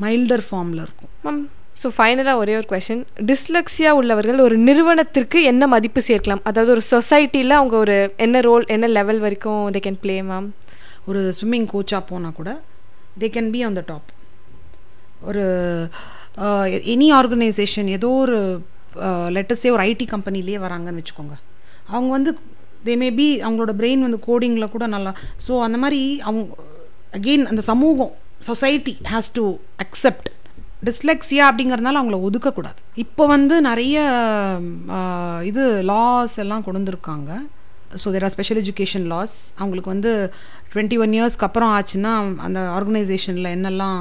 மைல்டர் 0.05 0.45
ஃபார்மில் 0.49 0.83
இருக்கும். 0.87 1.11
மேம் 1.27 1.43
ஸோ 1.83 1.89
ஃபைனலாக 1.97 2.41
ஒரே 2.43 2.53
ஒரு 2.59 2.67
கொஷின் 2.73 3.03
டிஸ்லெக்ஸியா 3.31 3.91
உள்ளவர்கள் 4.01 4.39
ஒரு 4.47 4.57
நிறுவனத்திற்கு 4.69 5.39
என்ன 5.51 5.67
மதிப்பு 5.75 6.01
சேர்க்கலாம்? 6.09 6.43
அதாவது 6.51 6.71
ஒரு 6.77 6.83
சொசைட்டியில் 6.93 7.59
அவங்க 7.59 7.77
ஒரு 7.85 7.97
என்ன 8.27 8.41
ரோல் 8.49 8.65
என்ன 8.77 8.89
லெவல் 8.99 9.21
வரைக்கும் 9.25 9.65
தே 9.75 9.83
கேன் 9.87 10.01
ப்ளே 10.05 10.17
மேம் 10.31 10.47
ஒரு 11.11 11.23
ஸ்விம்மிங் 11.39 11.69
கோச்சாக 11.73 12.03
போனால் 12.11 12.39
கூட 12.39 12.53
they 13.23 13.29
can 13.35 13.51
be 13.57 13.61
on 13.67 13.77
the 13.81 13.83
top 13.91 14.09
ஒரு 15.31 15.45
எனி 16.95 17.11
ஆர்கனைசேஷன் 17.19 17.91
ஏதோ 17.99 18.09
ஒரு 18.25 18.39
லெட்டஸே 19.37 19.71
ஒரு 19.77 19.85
ஐடி 19.91 20.07
கம்பெனிலேயே 20.15 20.59
வராங்கன்னு 20.65 21.03
வச்சுக்கோங்க. 21.03 21.37
அவங்க 21.89 22.11
வந்து 22.11 22.31
தே 22.87 22.97
மே 22.97 23.11
பி 23.11 23.29
அவங்களோட 23.43 23.73
பிரெயின் 23.81 24.05
வந்து 24.07 24.21
கோடிங்கில் 24.27 24.69
கூட 24.69 24.87
நல்லா 24.87 25.13
ஸோ 25.47 25.53
அந்த 25.61 25.79
மாதிரி 25.79 26.21
அவங்க 26.21 26.45
அகெயின் 27.13 27.45
அந்த 27.45 27.63
சமூகம் 27.73 28.13
society 28.41 28.95
has 29.13 29.31
to 29.33 29.45
accept 29.79 30.29
dyslexia 30.85 31.45
அப்படிங்கிறதுனால 31.49 32.01
அவங்கள 32.01 32.19
ஒதுக்கக்கூடாது. 32.29 32.81
இப்போ 32.97 33.27
வந்து 33.27 33.61
நிறைய 33.61 33.97
இது 35.43 35.83
லாஸ் 35.83 36.37
எல்லாம் 36.39 36.65
கொண்டு 36.65 36.81
வந்திருக்காங்க 36.81 37.31
so 38.03 38.11
there 38.13 38.23
are 38.23 38.35
special 38.35 38.61
education 38.63 39.07
laws 39.07 39.37
அவங்களுக்கு 39.59 39.91
வந்து 39.91 40.13
டுவெண்ட்டி 40.73 40.99
ஒன் 40.99 41.15
இயர்ஸ்க்கு 41.19 41.47
அப்புறம் 41.49 41.73
ஆச்சுன்னா 41.77 42.13
அந்த 42.39 42.61
ஆர்கனைசேஷனில் 42.79 43.55
என்னெல்லாம் 43.57 43.99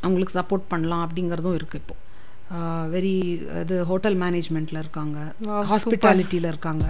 அவங்களுக்கு 0.00 0.38
சப்போர்ட் 0.40 0.66
பண்ணலாம் 0.68 1.04
அப்படிங்கிறதும் 1.06 1.56
இருக்குது 1.58 1.82
இப்போது 1.82 2.06
வெரி 2.94 3.14
இது 3.62 3.76
ஹோட்டல் 3.90 4.16
மேனேஜ்மெண்ட்டில் 4.22 4.80
இருக்காங்க. 4.84 5.18
ஹாஸ்பிட்டாலிட்டியில் 5.70 6.50
இருக்காங்க. 6.52 6.84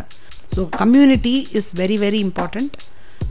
So 0.55 0.61
community 0.83 1.35
is 1.61 1.71
very 1.81 1.97
very 2.05 2.21
important 2.27 2.77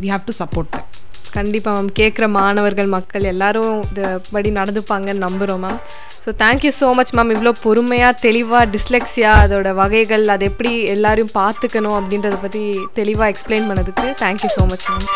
we 0.01 0.09
have 0.13 0.27
to 0.29 0.35
support 0.41 0.69
that 0.75 0.93
கண்டிப்பாக 1.37 1.73
மேம் 1.77 1.89
கேட்குற 1.99 2.25
மாணவர்கள் 2.35 2.89
மக்கள் 2.95 3.25
எல்லாரும் 3.31 3.73
இது 3.91 4.03
படி 4.35 4.49
நடந்துப்பாங்கன்னு 4.59 5.25
நம்புகிறோம் 5.25 5.63
ma'am 5.65 5.79
so 6.23 6.31
thank you 6.43 6.71
so 6.79 6.87
much 6.99 7.13
ma'am 7.17 7.33
இவ்வளோ 7.35 7.53
பொறுமையாக 7.65 8.19
தெளிவாக 8.25 8.63
டிஸ்லெக்ஸியா 8.75 9.33
அதோட 9.43 9.71
வகைகள் 9.81 10.25
அதை 10.35 10.47
எப்படி 10.51 10.73
எல்லாரையும் 10.95 11.35
பார்த்துக்கணும் 11.41 11.97
அப்படின்றத 11.99 12.39
பற்றி 12.45 12.63
தெளிவாக 13.01 13.31
எக்ஸ்பிளைன் 13.33 13.69
பண்ணதுக்கு 13.71 14.07
தேங்க்யூ 14.23 14.51
ஸோ 14.57 14.65
மச் 14.73 14.87
மேம் 14.89 15.07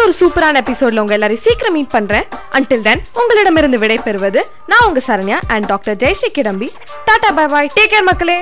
அடுத்த 0.00 0.08
ஒரு 0.08 0.18
சூப்பரான 0.20 0.58
எபிசோட்ல 0.60 1.02
உங்க 1.02 1.14
எல்லாரையும் 1.16 1.44
சீக்கிரம் 1.46 1.72
மீட் 1.72 1.94
பண்றேன். 1.94 2.26
அன்டில் 2.56 2.84
தென் 2.86 3.02
உங்களிடமிருந்து 3.20 3.78
விடை 3.82 3.98
பெறுவது 4.04 4.40
நான் 4.66 4.86
உங்க 4.86 5.00
Saranya 5.06 5.38
and 5.48 5.66
doctor 5.66 5.96
Jayashree 5.96 6.30
Kidambi. 6.32 6.68
Tata 7.04 7.30
bye 7.38 7.50
bye 7.54 7.70
take 7.74 7.92
care 7.92 8.08
மக்களே. 8.10 8.38